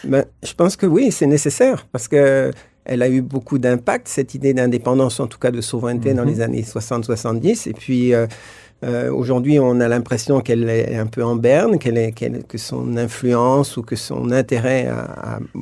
Ben, 0.03 0.25
je 0.41 0.53
pense 0.53 0.75
que 0.75 0.87
oui, 0.87 1.11
c'est 1.11 1.27
nécessaire 1.27 1.85
parce 1.91 2.07
que 2.07 2.51
elle 2.85 3.03
a 3.03 3.09
eu 3.09 3.21
beaucoup 3.21 3.59
d'impact, 3.59 4.07
cette 4.07 4.33
idée 4.33 4.53
d'indépendance, 4.53 5.19
en 5.19 5.27
tout 5.27 5.37
cas 5.37 5.51
de 5.51 5.61
souveraineté, 5.61 6.13
dans 6.13 6.23
mhm. 6.23 6.29
les 6.29 6.41
années 6.41 6.61
60-70. 6.63 7.69
Et 7.69 7.73
puis, 7.73 8.13
euh, 8.13 8.25
euh, 8.83 9.11
aujourd'hui, 9.11 9.59
on 9.59 9.79
a 9.79 9.87
l'impression 9.87 10.41
qu'elle 10.41 10.67
est 10.69 10.95
un 10.95 11.05
peu 11.05 11.23
en 11.23 11.35
berne, 11.35 11.77
qu'elle 11.77 11.97
est, 11.97 12.11
que 12.47 12.57
son 12.57 12.97
influence 12.97 13.77
ou 13.77 13.83
que 13.83 13.95
son 13.95 14.31
intérêt 14.31 14.89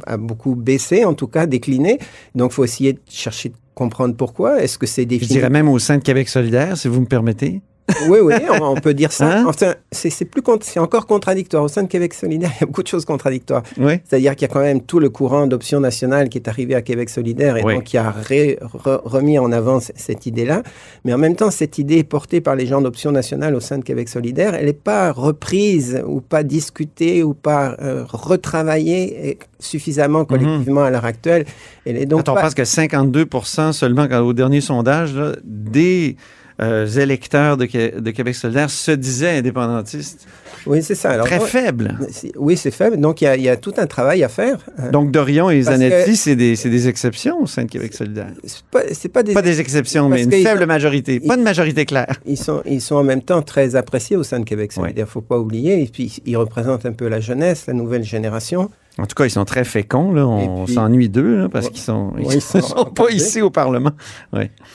a, 0.05 0.17
beaucoup 0.17 0.55
baissé, 0.55 1.05
en 1.05 1.13
tout 1.13 1.27
cas 1.27 1.45
décliné. 1.45 1.99
Donc, 2.35 2.51
il 2.51 2.55
faut 2.55 2.63
essayer 2.63 2.93
de 2.93 2.99
chercher 3.09 3.49
de 3.49 3.55
comprendre 3.75 4.15
pourquoi. 4.15 4.61
Est-ce 4.61 4.77
que 4.77 4.85
c'est 4.85 5.05
défini 5.05 5.27
Je 5.27 5.33
dirais 5.33 5.49
même 5.49 5.69
au 5.69 5.79
sein 5.79 5.97
de 5.97 6.03
Québec 6.03 6.29
solidaire, 6.29 6.77
si 6.77 6.87
vous 6.87 7.01
me 7.01 7.05
permettez. 7.05 7.61
Oui, 8.07 8.19
oui, 8.21 8.33
on, 8.61 8.75
peut 8.75 8.93
dire 8.93 9.11
ça. 9.11 9.39
Hein? 9.39 9.45
Enfin, 9.47 9.75
c'est 9.91 10.25
plus 10.25 10.41
c'est 10.61 10.79
encore 10.79 11.05
contradictoire. 11.05 11.63
Au 11.63 11.67
sein 11.67 11.83
de 11.83 11.87
Québec 11.87 12.13
solidaire, 12.13 12.51
il 12.57 12.61
y 12.61 12.63
a 12.63 12.67
beaucoup 12.67 12.83
de 12.83 12.87
choses 12.87 13.05
contradictoires. 13.05 13.63
Oui. 13.77 13.99
C'est-à-dire 14.05 14.35
qu'il 14.35 14.47
y 14.47 14.51
a 14.51 14.53
quand 14.53 14.61
même 14.61 14.81
tout 14.81 14.99
le 14.99 15.09
courant 15.09 15.47
d'option 15.47 15.79
nationale 15.79 16.29
qui 16.29 16.37
est 16.37 16.47
arrivé 16.47 16.75
à 16.75 16.81
Québec 16.81 17.09
solidaire 17.09 17.57
et 17.57 17.61
donc 17.61 17.83
qui 17.83 17.97
a 17.97 18.13
remis 18.83 19.39
en 19.39 19.51
avant 19.51 19.79
cette 19.79 20.25
idée-là. 20.25 20.63
Mais 21.05 21.13
en 21.13 21.17
même 21.17 21.35
temps, 21.35 21.51
cette 21.51 21.77
idée 21.77 22.03
portée 22.03 22.41
par 22.41 22.55
les 22.55 22.65
gens 22.65 22.81
d'option 22.81 23.11
nationale 23.11 23.55
au 23.55 23.59
sein 23.59 23.77
de 23.77 23.83
Québec 23.83 24.09
solidaire, 24.09 24.53
elle 24.53 24.65
n'est 24.65 24.73
pas 24.73 25.11
reprise 25.11 26.01
ou 26.05 26.21
pas 26.21 26.43
discutée 26.43 27.23
ou 27.23 27.33
pas 27.33 27.75
euh, 27.81 28.03
retravaillée 28.07 29.37
suffisamment 29.59 30.19
mhm. 30.19 30.25
collectivement 30.25 30.83
à 30.83 30.89
l'heure 30.89 31.05
actuelle. 31.05 31.45
Elle 31.85 31.97
est 31.97 32.05
donc 32.05 32.25
Quand 32.25 32.33
on 32.33 32.41
pense 32.41 32.53
que 32.53 32.63
52% 32.63 33.73
seulement 33.73 34.07
au 34.21 34.33
dernier 34.33 34.61
sondage 34.61 35.15
des 35.43 36.15
euh, 36.61 36.87
électeurs 36.87 37.57
de, 37.57 37.65
Québec 37.65 38.35
solidaire 38.35 38.69
se 38.69 38.91
disaient 38.91 39.37
indépendantistes. 39.37 40.27
Oui, 40.65 40.83
c'est 40.83 40.95
ça. 40.95 41.17
Très 41.19 41.39
faible. 41.39 41.97
Oui, 42.35 42.57
c'est 42.57 42.71
faible. 42.71 42.97
Donc, 42.97 43.21
il 43.21 43.41
y, 43.41 43.49
a 43.49 43.55
tout 43.55 43.73
un 43.77 43.87
travail 43.87 44.23
à 44.23 44.29
faire. 44.29 44.57
Euh, 44.79 44.91
Donc, 44.91 45.11
Dorion 45.11 45.49
et 45.49 45.61
Zanetti, 45.61 46.17
c'est 46.17 46.35
des, 46.35 46.87
exceptions 46.87 47.41
au 47.41 47.47
sein 47.47 47.63
de 47.63 47.69
Québec 47.69 47.93
solidaire. 47.93 48.31
C'est 48.43 49.09
pas, 49.09 49.23
pas, 49.23 49.41
des, 49.41 49.61
exceptions, 49.61 50.09
mais 50.09 50.23
une 50.23 50.31
faible 50.31 50.65
majorité. 50.65 51.19
Pas 51.21 51.35
une 51.35 51.43
majorité 51.43 51.85
claire. 51.85 52.19
Ils 52.25 52.37
sont, 52.37 52.61
ils 52.65 52.81
sont 52.81 52.95
en 52.95 53.03
même 53.03 53.21
temps 53.21 53.41
très 53.41 53.75
appréciés 53.75 54.17
au 54.17 54.23
sein 54.23 54.39
de 54.39 54.45
Québec 54.45 54.73
solidaire. 54.73 54.93
Il 54.97 55.01
ne 55.01 55.05
faut 55.05 55.21
pas 55.21 55.37
oublier. 55.37 55.81
Et 55.81 55.87
puis, 55.87 56.21
ils 56.25 56.37
représentent 56.37 56.85
un 56.85 56.91
peu 56.91 57.07
la 57.07 57.19
jeunesse, 57.19 57.65
la 57.67 57.73
nouvelle 57.73 58.03
génération. 58.03 58.69
En 58.99 59.05
tout 59.05 59.15
cas, 59.15 59.25
ils 59.25 59.31
sont 59.31 59.45
très 59.45 59.63
féconds. 59.63 60.11
Là. 60.11 60.27
On 60.27 60.67
s'ennuie 60.67 61.09
d'eux 61.09 61.47
parce 61.51 61.69
qu'ils 61.69 61.81
sont, 61.81 62.13
ils 62.19 62.41
sont, 62.41 62.85
pas 62.95 63.09
ici 63.09 63.41
au 63.41 63.49
Parlement. 63.49 63.91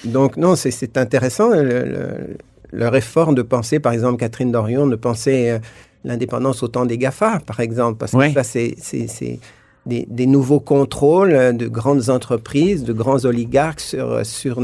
Donc, 0.05 0.37
non, 0.37 0.57
c'est 0.57 0.97
intéressant. 0.97 1.51
Le, 1.51 2.37
leur 2.73 2.97
effort 2.97 3.33
de 3.35 3.43
penser, 3.43 3.79
par 3.79 3.93
exemple, 3.93 4.19
Catherine 4.19 4.51
Dorion, 4.51 4.87
de 4.87 4.97
penser 4.97 5.51
euh, 5.51 5.59
l'indépendance 6.03 6.63
au 6.63 6.69
temps 6.69 6.85
des 6.87 6.99
GAFA, 6.99 7.41
par 7.47 7.61
exemple. 7.61 7.99
Parce 7.99 8.13
que 8.13 8.33
ça, 8.33 8.43
c'est 8.43 9.41
des, 9.87 10.27
nouveaux 10.27 10.61
contrôles 10.61 11.33
euh, 11.33 11.53
de 11.53 11.69
grandes 11.69 12.09
entreprises, 12.09 12.85
de 12.85 12.93
grands 12.93 13.25
oligarques 13.25 13.81
sur, 13.81 14.25
sur, 14.25 14.63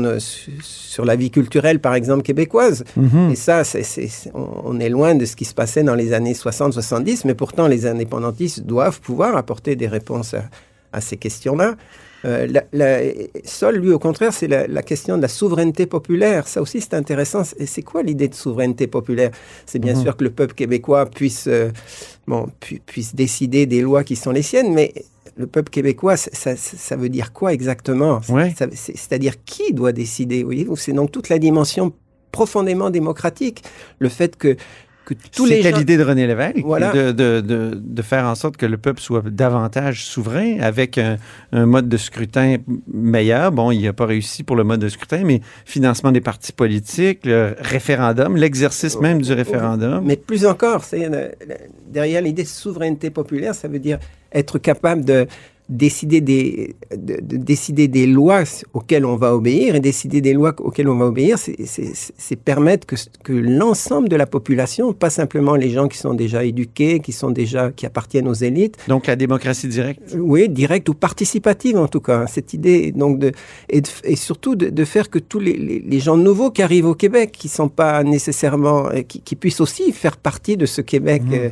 sur 0.62 1.04
la 1.04 1.16
vie 1.16 1.30
culturelle, 1.30 1.78
par 1.80 1.94
exemple, 1.94 2.22
québécoise. 2.22 2.84
Mhm. 2.96 3.30
Et 3.32 3.36
ça, 3.36 3.62
on, 4.34 4.80
est 4.80 4.88
loin 4.88 5.14
de 5.14 5.24
ce 5.24 5.36
qui 5.36 5.44
se 5.44 5.54
passait 5.54 5.82
dans 5.82 5.94
les 5.94 6.12
années 6.12 6.32
60-70, 6.32 7.22
mais 7.24 7.34
pourtant, 7.34 7.66
les 7.66 7.86
indépendantistes 7.86 8.64
doivent 8.64 9.00
pouvoir 9.00 9.36
apporter 9.36 9.76
des 9.76 9.88
réponses 9.88 10.34
à, 10.34 10.42
ces 11.00 11.16
questions-là. 11.16 11.76
Euh, 12.24 12.46
la, 12.72 12.98
Sol, 13.44 13.76
lui, 13.76 13.92
au 13.92 13.98
contraire, 13.98 14.32
c'est 14.32 14.48
la, 14.48 14.82
question 14.82 15.16
de 15.16 15.22
la 15.22 15.28
souveraineté 15.28 15.86
populaire. 15.86 16.48
Ça 16.48 16.60
aussi, 16.60 16.80
c'est 16.80 16.94
intéressant. 16.94 17.42
Et 17.58 17.66
c'est 17.66 17.82
quoi 17.82 18.02
l'idée 18.02 18.28
de 18.28 18.34
souveraineté 18.34 18.86
populaire? 18.86 19.30
C'est 19.66 19.78
bien 19.78 19.94
mhm. 19.94 20.02
sûr 20.02 20.16
que 20.16 20.24
le 20.24 20.30
peuple 20.30 20.54
québécois 20.54 21.06
puisse, 21.06 21.46
euh, 21.46 21.70
bon, 22.26 22.48
puisse 22.86 23.14
décider 23.14 23.66
des 23.66 23.80
lois 23.80 24.04
qui 24.04 24.16
sont 24.16 24.32
les 24.32 24.42
siennes, 24.42 24.72
mais 24.74 24.92
le 25.36 25.46
peuple 25.46 25.70
québécois, 25.70 26.16
ça, 26.16 26.96
veut 26.96 27.08
dire 27.08 27.32
quoi 27.32 27.52
exactement? 27.52 28.20
C'est-à-dire 28.74 29.42
qui 29.44 29.72
doit 29.72 29.92
décider? 29.92 30.44
C'est 30.76 30.92
donc 30.92 31.12
toute 31.12 31.28
la 31.28 31.38
dimension 31.38 31.92
profondément 32.32 32.90
démocratique. 32.90 33.62
Le 33.98 34.08
fait 34.08 34.36
que 34.36 34.56
c'était 35.32 35.72
l'idée 35.72 35.96
de 35.96 36.04
René 36.04 36.26
Lévesque, 36.26 36.64
de, 36.64 38.02
faire 38.02 38.24
en 38.24 38.34
sorte 38.34 38.56
que 38.56 38.66
le 38.66 38.78
peuple 38.78 39.00
soit 39.00 39.22
davantage 39.28 40.04
souverain 40.04 40.58
avec 40.60 40.98
un, 40.98 41.16
mode 41.52 41.88
de 41.88 41.96
scrutin 41.96 42.56
meilleur. 42.92 43.52
Bon, 43.52 43.70
il 43.70 43.82
n'a 43.82 43.92
pas 43.92 44.06
réussi 44.06 44.42
pour 44.42 44.56
le 44.56 44.64
mode 44.64 44.80
de 44.80 44.88
scrutin, 44.88 45.22
mais 45.24 45.40
financement 45.64 46.12
des 46.12 46.20
partis 46.20 46.52
politiques, 46.52 47.20
le 47.24 47.54
référendum, 47.60 48.36
l'exercice 48.36 48.98
même 49.00 49.22
du 49.22 49.32
référendum. 49.32 50.02
Mais 50.04 50.16
plus 50.16 50.46
encore, 50.46 50.84
c'est 50.84 51.10
derrière 51.88 52.22
l'idée 52.22 52.44
de 52.44 52.48
souveraineté 52.48 53.10
populaire, 53.10 53.54
ça 53.54 53.68
veut 53.68 53.78
dire 53.78 53.98
être 54.32 54.58
capable 54.58 55.04
de 55.04 55.26
décider 55.70 56.20
des, 56.20 56.74
de, 56.94 57.16
décider 57.20 57.86
des 57.86 58.06
lois 58.06 58.42
auxquelles 58.74 59.06
on 59.06 59.14
va 59.14 59.34
obéir 59.34 59.76
et 59.76 59.80
décider 59.80 60.20
des 60.20 60.32
lois 60.32 60.52
auxquelles 60.58 60.88
on 60.88 60.98
va 60.98 61.06
obéir, 61.06 61.38
c'est 61.38 62.36
permettre 62.36 62.88
que, 62.88 62.96
que 63.22 63.32
l'ensemble 63.32 64.08
de 64.08 64.16
la 64.16 64.26
population, 64.26 64.92
pas 64.92 65.10
simplement 65.10 65.54
les 65.54 65.70
gens 65.70 65.86
qui 65.86 65.96
sont 65.96 66.12
déjà 66.12 66.44
éduqués, 66.44 66.98
qui 66.98 67.12
sont 67.12 67.30
déjà 67.30 67.70
qui 67.70 67.86
appartiennent 67.86 68.26
aux 68.26 68.34
élites. 68.34 68.78
Donc 68.88 69.06
la 69.06 69.14
démocratie 69.14 69.68
directe? 69.68 70.16
Oui, 70.18 70.48
directe 70.48 70.88
ou 70.88 70.94
participative 70.94 71.78
en 71.78 71.86
tout 71.86 72.00
cas. 72.00 72.26
Cette 72.26 72.52
idée 72.52 72.90
donc 72.90 73.20
de 73.20 73.30
et, 73.68 73.82
et 74.02 74.16
surtout 74.16 74.56
de, 74.56 74.70
de, 74.70 74.84
faire 74.84 75.08
que 75.08 75.20
tous 75.20 75.38
les, 75.38 75.56
les, 75.56 76.00
gens 76.00 76.16
nouveaux 76.16 76.50
qui 76.50 76.62
arrivent 76.62 76.86
au 76.86 76.96
Québec, 76.96 77.30
qui 77.30 77.48
sont 77.48 77.68
pas 77.68 78.02
nécessairement, 78.02 78.88
qui, 79.06 79.20
qui 79.20 79.36
puissent 79.36 79.60
aussi 79.60 79.92
faire 79.92 80.16
partie 80.16 80.56
de 80.56 80.66
ce 80.66 80.80
Québec. 80.80 81.22
Mmh. 81.24 81.34
Euh, 81.34 81.50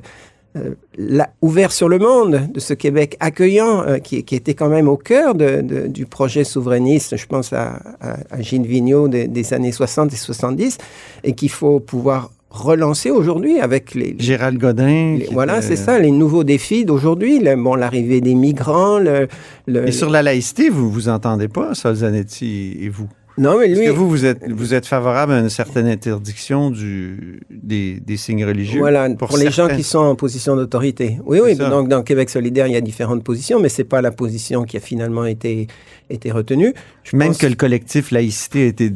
euh, 0.59 1.25
ouvert 1.43 1.73
sur 1.73 1.89
le 1.89 1.99
monde, 1.99 2.49
de 2.53 2.61
ce 2.61 2.75
Québec 2.75 3.17
accueillant, 3.21 3.83
euh, 3.83 3.99
qui, 3.99 4.17
était 4.17 4.55
quand 4.55 4.69
même 4.69 4.89
au 4.89 4.97
cœur 4.97 5.35
du 5.35 6.07
projet 6.07 6.45
souverainiste, 6.45 7.17
je 7.17 7.27
pense 7.27 7.53
à, 7.53 7.81
Gilles 8.41 8.67
Vigneault 8.67 9.09
des, 9.09 9.55
années 9.55 9.73
60 9.73 10.13
et 10.13 10.17
70, 10.17 10.79
et 11.25 11.33
qu'il 11.33 11.51
faut 11.51 11.81
pouvoir 11.81 12.31
relancer 12.51 13.11
aujourd'hui 13.11 13.61
avec 13.61 13.95
les... 13.95 14.17
Gérald 14.19 14.59
Godin. 14.59 15.19
voilà, 15.33 15.61
c'est 15.61 15.77
ça, 15.77 15.99
les 15.99 16.11
nouveaux 16.11 16.45
défis 16.45 16.85
d'aujourd'hui, 16.85 17.43
bon, 17.57 17.75
l'arrivée 17.75 18.21
des 18.21 18.35
migrants. 18.35 18.99
Le, 18.99 19.29
et 19.87 19.93
sur 19.93 20.11
la 20.11 20.23
laïcité, 20.23 20.71
vous 20.71 20.91
vous 20.91 21.09
entendez 21.09 21.49
pas, 21.49 21.75
Solzanetti 21.75 22.79
et 22.81 22.89
vous? 22.89 23.09
Non, 23.39 23.59
mais 23.59 23.69
lui. 23.69 23.81
Est-ce 23.81 23.91
que 23.91 23.97
vous, 23.97 24.09
vous 24.09 24.25
êtes, 24.25 24.51
vous 24.51 24.75
êtes 24.75 24.87
favorable 24.87 25.33
à 25.33 25.39
une 25.41 25.49
certaine 25.49 25.87
interdiction 25.87 26.71
du, 26.71 27.41
des, 27.51 28.01
des 28.01 28.17
signes 28.17 28.45
religieux? 28.45 28.81
Voilà, 28.81 29.09
pour, 29.11 29.37
les 29.37 29.51
gens 29.51 29.69
qui 29.69 29.83
sont 29.83 29.99
en 29.99 30.15
position 30.15 30.57
d'autorité. 30.57 31.19
Oui, 31.25 31.41
oui. 31.43 31.57
Donc, 31.57 31.89
dans 31.89 32.03
Québec 32.03 32.31
solidaire, 32.31 32.67
il 32.67 32.73
y 32.73 32.77
a 32.77 32.81
différentes 32.81 33.25
positions, 33.25 33.61
mais 33.61 33.69
c'est 33.69 33.85
pas 33.85 34.03
la 34.03 34.11
position 34.11 34.65
qui 34.65 34.77
a 34.77 34.81
finalement 34.81 35.25
été, 35.25 35.69
été 36.11 36.31
retenue. 36.31 36.75
Je 37.05 37.17
Même 37.17 37.35
que 37.35 37.47
le 37.47 37.55
collectif 37.55 38.11
laïcité 38.11 38.65
a 38.65 38.67
été 38.67 38.93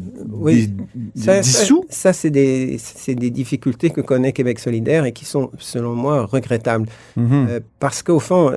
dissous? 1.14 1.86
Ça, 1.88 2.12
c'est 2.12 2.30
des, 2.30 2.78
des 3.08 3.30
difficultés 3.30 3.90
que 3.90 4.00
connaît 4.00 4.32
Québec 4.32 4.58
solidaire 4.58 5.04
et 5.04 5.12
qui 5.12 5.24
sont, 5.24 5.50
selon 5.58 5.94
moi, 5.94 6.26
regrettables. 6.26 6.86
Mm-hmm. 7.18 7.48
Euh, 7.48 7.60
parce 7.78 8.02
qu'au 8.02 8.18
fond, 8.18 8.52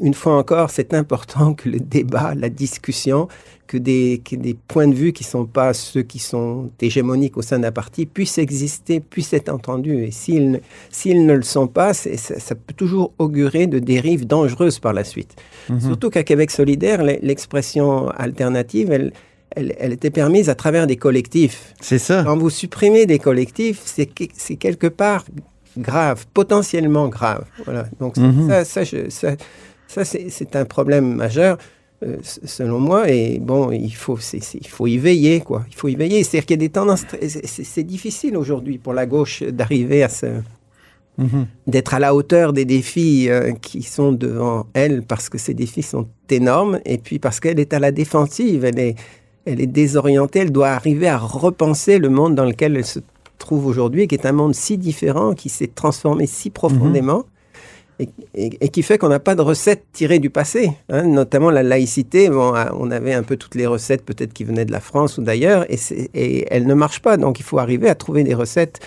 une 0.00 0.14
fois 0.14 0.36
encore, 0.36 0.70
c'est 0.70 0.92
important 0.94 1.54
que 1.54 1.68
le 1.68 1.78
débat, 1.78 2.34
la 2.34 2.48
discussion, 2.48 3.28
que 3.66 3.78
des, 3.78 4.22
des 4.32 4.54
points 4.54 4.88
de 4.88 4.94
vue 4.94 5.12
qui 5.12 5.24
ne 5.24 5.28
sont 5.28 5.46
pas 5.46 5.72
ceux 5.72 6.02
qui 6.02 6.18
sont 6.18 6.70
hégémoniques 6.80 7.36
au 7.36 7.42
sein 7.42 7.58
d'un 7.58 7.72
parti 7.72 8.04
puissent 8.04 8.38
exister, 8.38 9.00
puissent 9.00 9.32
être 9.32 9.48
entendus. 9.48 10.04
Et 10.04 10.10
s'ils 10.10 10.60
s'ils 10.90 11.24
ne 11.26 11.34
le 11.34 11.42
sont 11.42 11.66
pas, 11.66 11.94
ça, 11.94 12.10
ça, 12.16 12.54
peut 12.54 12.74
toujours 12.74 13.12
augurer 13.18 13.66
de 13.66 13.78
dérives 13.78 14.26
dangereuses 14.26 14.78
par 14.78 14.92
la 14.92 15.04
suite. 15.04 15.36
Mhm. 15.70 15.80
Surtout 15.80 16.10
qu'à 16.10 16.24
Québec 16.24 16.50
solidaire, 16.50 17.02
l'expression 17.02 18.10
alternative, 18.10 18.92
elle, 18.92 19.12
elle, 19.56 19.74
elle, 19.78 19.92
était 19.92 20.10
permise 20.10 20.50
à 20.50 20.54
travers 20.54 20.86
des 20.86 20.96
collectifs. 20.96 21.74
C'est 21.80 21.98
ça. 21.98 22.22
Quand 22.24 22.36
vous 22.36 22.50
supprimez 22.50 23.06
des 23.06 23.18
collectifs, 23.18 23.82
c'est 23.84 24.06
quelque 24.06 24.88
part 24.88 25.24
grave, 25.78 26.26
potentiellement 26.34 27.08
grave. 27.08 27.44
Voilà. 27.64 27.86
Donc 28.00 28.16
mhm. 28.16 28.48
ça, 28.48 28.64
ça, 28.64 28.82
ça, 29.08 29.36
ça 29.94 30.04
c'est 30.04 30.56
un 30.56 30.64
problème 30.64 31.14
majeur. 31.14 31.58
Euh, 32.04 32.16
selon 32.22 32.80
moi. 32.80 33.08
Et 33.08 33.38
bon, 33.38 33.70
il 33.70 33.94
faut, 33.94 34.18
il 34.18 34.66
faut 34.66 34.86
y 34.86 34.98
veiller, 34.98 35.40
quoi. 35.40 35.64
Il 35.68 35.74
faut 35.74 35.88
y 35.88 35.94
veiller. 35.94 36.24
C'est-à-dire 36.24 36.46
qu'il 36.46 36.56
y 36.56 36.60
a 36.60 36.66
des 36.66 36.68
tendances. 36.68 37.06
C'est 37.44 37.84
difficile 37.84 38.36
aujourd'hui 38.36 38.78
pour 38.78 38.92
la 38.92 39.06
gauche 39.06 39.42
d'arriver 39.42 40.02
à 40.02 40.08
ce. 40.08 40.26
Mhm. 41.16 41.46
d'être 41.68 41.94
à 41.94 42.00
la 42.00 42.12
hauteur 42.12 42.52
des 42.52 42.64
défis 42.64 43.30
euh, 43.30 43.52
qui 43.52 43.84
sont 43.84 44.10
devant 44.10 44.66
elle 44.74 45.04
parce 45.04 45.28
que 45.28 45.38
ces 45.38 45.54
défis 45.54 45.84
sont 45.84 46.08
énormes 46.28 46.80
et 46.84 46.98
puis 46.98 47.20
parce 47.20 47.38
qu'elle 47.38 47.60
est 47.60 47.72
à 47.72 47.78
la 47.78 47.92
défensive, 47.92 48.64
elle 48.64 48.80
est, 48.80 48.96
elle 49.44 49.60
est 49.60 49.68
désorientée, 49.68 50.40
elle 50.40 50.50
doit 50.50 50.70
arriver 50.70 51.06
à 51.06 51.16
repenser 51.16 51.98
le 51.98 52.08
monde 52.08 52.34
dans 52.34 52.44
lequel 52.44 52.76
elle 52.76 52.84
se 52.84 52.98
trouve 53.38 53.64
aujourd'hui, 53.64 54.08
qui 54.08 54.16
est 54.16 54.26
un 54.26 54.32
monde 54.32 54.56
si 54.56 54.76
différent, 54.76 55.34
qui 55.34 55.50
s'est 55.50 55.70
transformé 55.72 56.26
si 56.26 56.50
profondément 56.50 57.26
et, 57.98 58.68
qui 58.70 58.82
fait 58.82 58.98
qu'on 58.98 59.08
n'a 59.08 59.20
pas 59.20 59.34
de 59.34 59.42
recettes 59.42 59.84
tirées 59.92 60.18
du 60.18 60.30
passé, 60.30 60.72
hein, 60.88 61.02
notamment 61.02 61.50
la 61.50 61.62
laïcité. 61.62 62.28
Bon, 62.28 62.52
ah, 62.54 62.72
on 62.76 62.90
avait 62.90 63.14
un 63.14 63.22
peu 63.22 63.36
toutes 63.36 63.54
les 63.54 63.66
recettes 63.66 64.04
peut-être 64.04 64.32
qui 64.32 64.44
venaient 64.44 64.64
de 64.64 64.72
la 64.72 64.80
France 64.80 65.18
ou 65.18 65.22
d'ailleurs, 65.22 65.64
et, 65.68 66.46
elles 66.50 66.66
ne 66.66 66.74
marchent 66.74 67.02
pas. 67.02 67.16
Donc 67.16 67.38
il 67.38 67.44
faut 67.44 67.58
arriver 67.58 67.88
à 67.88 67.94
trouver 67.94 68.24
des 68.24 68.34
recettes. 68.34 68.80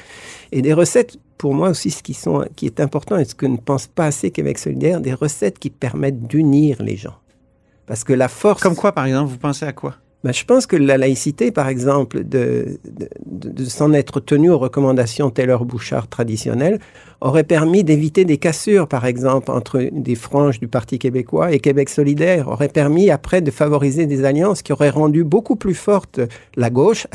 Et 0.52 0.62
des 0.62 0.74
recettes, 0.74 1.18
pour 1.38 1.54
moi 1.54 1.70
aussi, 1.70 1.92
ce 1.92 2.04
qui, 2.04 2.18
qui 2.56 2.66
est 2.66 2.80
important 2.80 3.18
et 3.18 3.26
ce 3.26 3.36
que 3.36 3.46
ne 3.46 3.58
pense 3.58 3.88
pas 3.88 4.06
assez 4.06 4.32
Québec 4.32 4.58
solidaire, 4.58 5.02
des 5.02 5.14
recettes 5.14 5.60
qui 5.60 5.70
permettent 5.70 6.28
d'unir 6.28 6.82
les 6.82 6.96
gens. 6.96 7.16
Parce 7.86 8.04
que 8.04 8.14
la 8.14 8.28
force... 8.28 8.62
Comme 8.62 8.76
quoi, 8.76 8.92
par 8.92 9.06
exemple, 9.06 9.32
vous 9.32 9.38
pensez 9.38 9.66
à 9.66 9.74
quoi? 9.74 9.96
Ben, 10.24 10.34
je 10.34 10.44
pense 10.46 10.66
que 10.66 10.76
la 10.76 10.98
laïcité, 10.98 11.52
par 11.52 11.68
exemple, 11.68 12.24
de, 12.24 12.80
de, 13.26 13.66
s'en 13.66 13.94
être 13.94 14.20
tenu 14.20 14.50
aux 14.50 14.58
recommandations 14.58 15.30
Taylor-Bouchard 15.30 16.08
traditionnelles, 16.08 16.80
aurait 17.22 17.44
permis 17.44 17.84
d'éviter 17.84 18.26
des 18.26 18.38
cassures, 18.38 18.88
par 18.88 19.06
exemple, 19.06 19.52
entre 19.52 19.90
des 19.92 20.16
franges 20.16 20.60
du 20.60 20.68
Parti 20.68 20.98
québécois 20.98 21.52
et 21.52 21.60
Québec 21.60 21.90
solidaire, 21.90 22.48
aurait 22.48 22.68
permis 22.68 23.12
après 23.12 23.42
de 23.42 23.52
favoriser 23.52 24.08
des 24.08 24.26
alliances 24.26 24.64
qui 24.64 24.74
auraient 24.74 24.90
rendu 24.90 25.24
beaucoup 25.24 25.56
plus 25.56 25.76
forte 25.76 26.20
la 26.56 26.72
gauche 26.72 27.06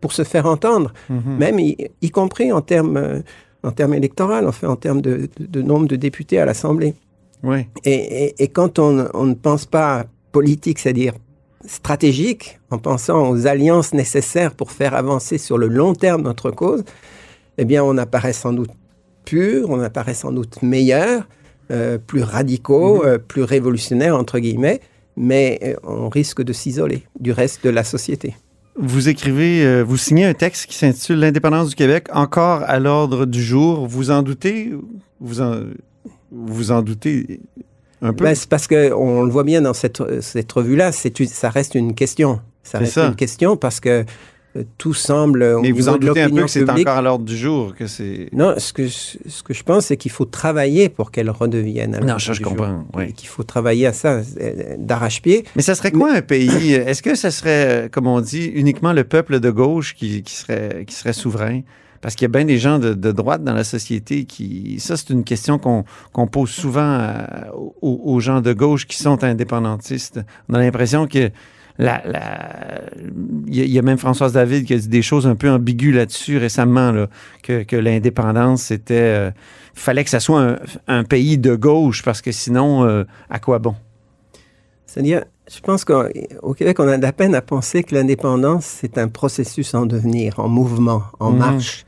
pour 0.00 0.12
se 0.12 0.24
faire 0.24 0.46
entendre, 0.46 0.92
mhm. 1.08 1.36
même 1.38 1.58
y, 1.60 2.10
compris 2.10 2.52
en 2.52 2.60
termes 2.60 3.22
en 3.64 3.72
termes 3.72 3.94
électoraux, 3.94 4.46
en 4.46 4.52
fait, 4.52 4.66
en 4.66 4.76
termes 4.76 5.00
de, 5.00 5.28
nombre 5.62 5.88
de 5.88 5.96
députés 5.96 6.38
à 6.38 6.44
l'Assemblée. 6.44 6.94
Oui. 7.42 7.66
Et, 7.84 8.34
et, 8.42 8.48
quand 8.48 8.78
on, 8.78 9.08
on 9.14 9.26
ne 9.26 9.34
pense 9.34 9.66
pas 9.66 10.06
politique, 10.32 10.78
c'est-à-dire 10.78 11.14
stratégique, 11.66 12.60
en 12.70 12.78
pensant 12.78 13.30
aux 13.30 13.46
alliances 13.46 13.92
nécessaires 13.92 14.54
pour 14.54 14.70
faire 14.72 14.94
avancer 14.94 15.38
sur 15.38 15.58
le 15.58 15.68
long 15.68 15.94
terme 15.94 16.22
notre 16.22 16.50
cause, 16.50 16.84
eh 17.58 17.64
bien, 17.64 17.82
on 17.82 17.98
apparaît 17.98 18.32
sans 18.32 18.52
doute 18.52 18.70
pur, 19.24 19.68
on 19.68 19.80
apparaît 19.80 20.14
sans 20.14 20.32
doute 20.32 20.62
meilleur, 20.62 21.26
euh, 21.70 21.98
plus 21.98 22.22
radicaux, 22.22 23.02
mhm. 23.02 23.08
euh, 23.08 23.18
plus 23.18 23.42
révolutionnaires, 23.42 24.16
entre 24.16 24.38
guillemets, 24.38 24.80
mais 25.16 25.60
euh, 25.62 25.74
on 25.82 26.08
risque 26.08 26.42
de 26.42 26.52
s'isoler 26.52 27.02
du 27.20 27.32
reste 27.32 27.64
de 27.64 27.70
la 27.70 27.84
société. 27.84 28.34
Vous 28.80 29.08
écrivez, 29.08 29.82
vous 29.82 29.96
signez 29.96 30.24
un 30.24 30.34
texte 30.34 30.66
qui 30.66 30.76
s'intitule 30.76 31.18
L'indépendance 31.18 31.70
du 31.70 31.74
Québec, 31.74 32.06
encore 32.12 32.62
à 32.62 32.78
l'ordre 32.78 33.26
du 33.26 33.42
jour. 33.42 33.88
Vous 33.88 34.12
en 34.12 34.22
doutez? 34.22 34.72
Vous 35.18 35.40
en, 35.40 35.62
vous 36.30 36.70
en 36.70 36.82
doutez 36.82 37.40
ben, 38.00 38.34
c'est 38.34 38.48
parce 38.48 38.66
qu'on 38.66 39.22
le 39.22 39.30
voit 39.30 39.44
bien 39.44 39.62
dans 39.62 39.74
cette, 39.74 40.02
cette 40.20 40.50
revue-là, 40.52 40.92
ça 40.92 41.50
reste 41.50 41.74
une 41.74 41.94
question. 41.94 42.40
Ça 42.62 42.78
reste 42.78 42.98
une 42.98 43.16
question 43.16 43.56
parce 43.56 43.80
que 43.80 44.04
euh, 44.56 44.62
tout 44.78 44.94
semble. 44.94 45.60
Mais 45.60 45.72
vous 45.72 45.88
en 45.88 45.96
doutez 45.96 46.22
un 46.22 46.30
peu 46.30 46.42
que 46.42 46.48
c'est 46.48 46.68
encore 46.68 46.96
à 46.96 47.02
l'ordre 47.02 47.24
du 47.24 47.36
jour, 47.36 47.74
que 47.74 47.86
c'est. 47.86 48.28
Non, 48.32 48.54
ce 48.56 48.72
que, 48.72 48.88
ce 48.88 49.42
que 49.42 49.54
je 49.54 49.62
pense, 49.62 49.86
c'est 49.86 49.96
qu'il 49.96 50.10
faut 50.10 50.24
travailler 50.24 50.88
pour 50.88 51.10
qu'elle 51.10 51.30
redevienne. 51.30 51.94
À 51.94 52.00
non, 52.00 52.18
je, 52.18 52.32
je 52.32 52.42
comprends. 52.42 52.84
Oui. 52.94 53.12
Qu'il 53.12 53.28
faut 53.28 53.42
travailler 53.42 53.86
à 53.86 53.92
ça 53.92 54.22
euh, 54.40 54.76
d'arrache-pied. 54.78 55.44
Mais 55.56 55.62
ça 55.62 55.74
serait 55.74 55.92
quoi 55.92 56.12
un 56.12 56.22
pays? 56.22 56.72
Est-ce 56.72 57.02
que 57.02 57.14
ça 57.14 57.30
serait, 57.30 57.88
comme 57.92 58.06
on 58.06 58.20
dit, 58.20 58.46
uniquement 58.46 58.92
le 58.92 59.04
peuple 59.04 59.40
de 59.40 59.50
gauche 59.50 59.94
qui, 59.94 60.22
qui 60.22 60.34
serait, 60.34 60.84
qui 60.86 60.94
serait 60.94 61.12
souverain? 61.12 61.60
Parce 62.00 62.14
qu'il 62.14 62.24
y 62.24 62.30
a 62.30 62.32
bien 62.32 62.44
des 62.44 62.58
gens 62.58 62.78
de, 62.78 63.12
droite 63.12 63.42
dans 63.42 63.54
la 63.54 63.64
société 63.64 64.24
qui. 64.24 64.78
Ça, 64.80 64.96
c'est 64.96 65.10
une 65.10 65.24
question 65.24 65.58
qu'on 65.58 66.26
pose 66.26 66.50
souvent 66.50 67.12
aux, 67.80 68.20
gens 68.20 68.40
de 68.40 68.52
gauche 68.52 68.86
qui 68.86 68.96
sont 68.96 69.24
indépendantistes. 69.24 70.20
On 70.48 70.54
a 70.54 70.58
l'impression 70.58 71.06
que. 71.06 71.30
La, 71.80 72.02
il 73.46 73.70
y 73.70 73.78
a 73.78 73.82
même 73.82 73.98
Françoise 73.98 74.32
David 74.32 74.64
qui 74.64 74.74
a 74.74 74.78
dit 74.78 74.88
des 74.88 75.00
choses 75.00 75.28
un 75.28 75.36
peu 75.36 75.48
ambiguës 75.48 75.94
là-dessus 75.94 76.36
récemment, 76.36 76.90
là, 76.90 77.06
que, 77.42 77.76
l'indépendance, 77.76 78.62
c'était. 78.62 78.94
Euh, 78.94 79.30
fallait 79.74 80.02
que 80.02 80.10
ça 80.10 80.18
soit 80.18 80.56
un, 80.88 81.04
pays 81.04 81.38
de 81.38 81.54
gauche, 81.54 82.02
parce 82.02 82.20
que 82.20 82.32
sinon, 82.32 82.84
euh, 82.84 83.04
à 83.30 83.38
quoi 83.38 83.60
bon? 83.60 83.76
C'est-à-dire, 84.86 85.22
je 85.48 85.60
pense 85.60 85.84
qu'au 85.84 86.54
Québec, 86.54 86.80
on 86.80 86.88
a 86.88 86.96
de 86.96 87.02
la 87.02 87.12
peine 87.12 87.34
à 87.34 87.42
penser 87.42 87.84
que 87.84 87.94
l'indépendance, 87.94 88.64
c'est 88.64 88.98
un 88.98 89.08
processus 89.08 89.74
en 89.74 89.86
devenir, 89.86 90.40
en 90.40 90.48
mouvement, 90.48 91.04
en 91.20 91.30
mhm. 91.30 91.38
marche. 91.38 91.84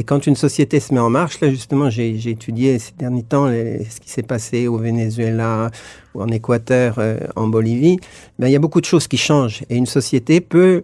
Et 0.00 0.02
quand 0.02 0.26
une 0.26 0.34
société 0.34 0.80
se 0.80 0.94
met 0.94 1.00
en 1.00 1.10
marche, 1.10 1.40
là 1.42 1.50
justement, 1.50 1.90
j'ai 1.90 2.30
étudié 2.30 2.78
ces 2.78 2.92
derniers 2.96 3.22
temps 3.22 3.48
ce 3.48 4.00
qui 4.00 4.08
s'est 4.08 4.22
passé 4.22 4.66
au 4.66 4.78
Venezuela 4.78 5.70
ou 6.14 6.22
en 6.22 6.28
Équateur, 6.28 6.94
euh, 6.96 7.18
en 7.36 7.48
Bolivie. 7.48 7.98
Ben, 8.38 8.48
il 8.48 8.52
y 8.52 8.56
a 8.56 8.58
beaucoup 8.58 8.80
de 8.80 8.86
choses 8.86 9.06
qui 9.06 9.18
changent. 9.18 9.60
Et 9.68 9.76
une 9.76 9.84
société 9.84 10.40
peut, 10.40 10.80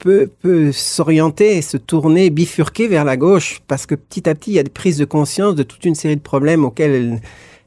peut, 0.00 0.28
peut 0.42 0.72
s'orienter 0.72 1.62
se 1.62 1.76
tourner, 1.76 2.28
bifurquer 2.30 2.88
vers 2.88 3.04
la 3.04 3.16
gauche, 3.16 3.60
parce 3.68 3.86
que 3.86 3.94
petit 3.94 4.28
à 4.28 4.34
petit, 4.34 4.50
il 4.50 4.54
y 4.54 4.58
a 4.58 4.64
des 4.64 4.68
prises 4.70 4.98
de 4.98 5.04
conscience 5.04 5.54
de 5.54 5.62
toute 5.62 5.84
une 5.84 5.94
série 5.94 6.16
de 6.16 6.20
problèmes 6.20 6.64
auxquels 6.64 6.90
elle, 6.90 7.20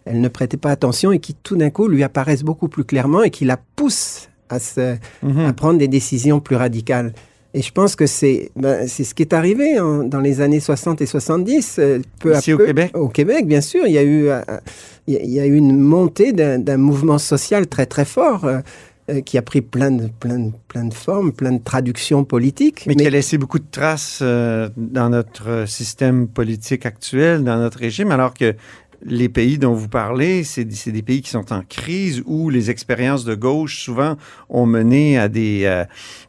elle 0.03 0.19
ne 0.19 0.27
prêtait 0.27 0.57
pas 0.57 0.71
attention 0.71 1.13
et 1.13 1.19
qui 1.19 1.33
tout 1.33 1.55
d'un 1.55 1.69
coup 1.69 1.87
lui 1.87 2.03
apparaissent 2.03 2.43
beaucoup 2.43 2.67
plus 2.67 2.83
clairement 2.83 3.23
et 3.23 3.29
qui 3.29 3.45
la 3.45 3.55
poussent 3.55 4.27
à, 4.49 4.59
se, 4.59 4.97
mhm. 5.21 5.45
à 5.45 5.53
prendre 5.53 5.79
des 5.79 5.87
décisions 5.87 6.41
plus 6.41 6.57
radicales. 6.57 7.13
Et 7.55 7.61
je 7.61 7.71
pense 7.71 7.95
que 7.95 8.07
c'est 8.07 8.51
ben, 8.55 8.87
c'est 8.87 9.03
ce 9.03 9.13
qui 9.13 9.21
est 9.21 9.33
arrivé 9.33 9.75
dans 9.75 10.19
les 10.19 10.41
années 10.41 10.59
60 10.59 11.01
et 11.01 11.05
70. 11.05 11.75
Euh, 11.77 11.99
peu 12.19 12.35
Ici 12.35 12.51
à 12.51 12.57
peu, 12.57 12.63
au 12.63 12.65
Québec? 12.65 12.91
Au 12.95 13.07
Québec, 13.09 13.47
bien 13.47 13.61
sûr. 13.61 13.85
Il 13.85 13.93
y 13.93 13.97
a 13.97 14.03
eu, 14.03 14.29
euh, 14.29 14.41
il 15.07 15.29
y 15.29 15.39
a 15.39 15.45
eu 15.45 15.55
une 15.55 15.77
montée 15.77 16.33
d'un 16.33 16.77
mouvement 16.77 17.19
social 17.19 17.67
très, 17.67 17.85
très 17.85 18.05
fort. 18.05 18.45
Euh, 18.45 18.61
qui 19.25 19.37
a 19.37 19.41
pris 19.41 19.59
plein 19.59 19.91
de, 19.91 20.07
plein, 20.07 20.39
de, 20.39 20.51
plein 20.69 20.85
de 20.85 20.93
formes, 20.93 21.33
plein 21.33 21.51
de 21.51 21.61
traductions 21.61 22.23
politiques. 22.23 22.85
Mais, 22.87 22.93
mais, 22.95 23.03
qui 23.03 23.07
a 23.07 23.09
laissé 23.09 23.37
beaucoup 23.37 23.59
de 23.59 23.67
traces 23.69 24.21
dans 24.21 25.09
notre 25.09 25.65
système 25.67 26.29
politique 26.29 26.85
actuel, 26.85 27.43
dans 27.43 27.57
notre 27.57 27.79
régime, 27.79 28.11
alors 28.11 28.33
que 28.33 28.55
les 29.05 29.29
pays 29.29 29.57
dont 29.57 29.73
vous 29.73 29.89
parlez, 29.89 30.43
c'est 30.43 30.63
des 30.65 31.01
pays 31.01 31.21
qui 31.21 31.29
sont 31.29 31.51
en 31.51 31.61
crise 31.61 32.23
où 32.25 32.49
les 32.49 32.69
expériences 32.69 33.25
de 33.25 33.35
gauche 33.35 33.83
souvent 33.83 34.17
ont 34.49 34.65
mené 34.65 35.17
à 35.17 35.27
des, 35.27 35.63
euh, 35.65 35.85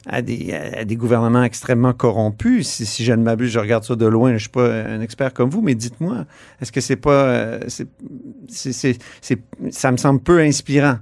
à 0.07 0.21
des, 0.21 0.95
gouvernements 0.95 1.43
extrêmement 1.43 1.93
corrompus. 1.93 2.67
Si, 2.67 2.85
si 2.85 3.05
je 3.05 3.13
ne 3.13 3.23
m'abuse, 3.23 3.51
je 3.51 3.59
regarde 3.59 3.83
ça 3.83 3.95
de 3.95 4.05
loin, 4.05 4.29
je 4.29 4.33
ne 4.33 4.39
suis 4.39 4.49
pas 4.49 4.83
un 4.83 5.01
expert 5.01 5.33
comme 5.33 5.49
vous, 5.49 5.61
mais 5.61 5.75
dites-moi, 5.75 6.25
est-ce 6.61 6.71
que 6.71 6.81
c'est 6.81 6.95
pas... 6.95 7.25
Euh, 7.25 7.59
c'est, 8.47 8.99
ça 9.69 9.91
me 9.91 9.97
semble 9.97 10.19
peu 10.19 10.39
inspirant? 10.39 10.97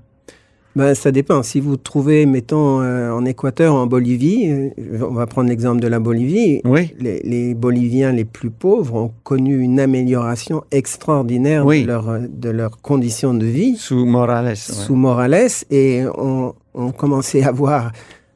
Ben, 0.76 0.96
ça 0.96 1.12
dépend. 1.12 1.44
Si 1.44 1.60
vous 1.60 1.78
trouvez, 1.78 2.26
mettons, 2.26 2.82
euh, 2.82 3.12
en 3.12 3.26
Équateur, 3.26 3.76
en 3.76 3.86
Bolivie, 3.86 4.50
euh, 4.50 5.00
on 5.08 5.14
va 5.14 5.28
prendre 5.28 5.50
l'exemple 5.50 5.80
de 5.80 5.88
la 5.88 6.00
Bolivie. 6.00 6.62
Oui. 6.66 6.94
Les, 7.00 7.54
Boliviens 7.54 8.12
les 8.12 8.26
plus 8.26 8.50
pauvres 8.50 8.96
ont 8.96 9.12
connu 9.24 9.60
une 9.60 9.80
amélioration 9.80 10.64
extraordinaire 10.72 11.66
de, 11.66 11.86
leur, 11.86 12.20
de 12.28 12.50
leurs 12.50 12.82
conditions 12.82 13.36
de 13.36 13.46
vie. 13.46 13.76
Sous 13.78 14.06
Morales. 14.06 14.56
Sous 14.56 14.96
Morales. 14.96 15.50
Et 15.70 16.04
on, 16.18 16.56
on 16.74 16.92
commençait 16.92 17.44
à 17.44 17.52
voir, 17.52 17.92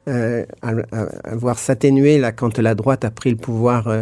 euh, 0.08 0.44
à, 0.62 1.34
voir 1.34 1.58
s'atténuer 1.58 2.18
là, 2.18 2.30
quand 2.30 2.58
la 2.58 2.76
droite 2.76 3.04
a 3.04 3.10
pris 3.10 3.30
le 3.30 3.36
pouvoir. 3.36 3.92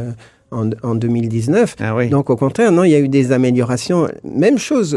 en, 0.53 0.71
en, 0.83 0.95
2019. 0.95 1.77
Ah 1.81 1.97
oui. 1.97 2.09
Donc 2.09 2.31
au 2.31 2.37
contraire, 2.37 2.71
non, 2.71 2.85
il 2.85 2.91
y 2.91 2.95
a 2.95 3.01
eu 3.01 3.09
des 3.09 3.33
améliorations. 3.33 4.07
Même 4.23 4.59
chose 4.59 4.97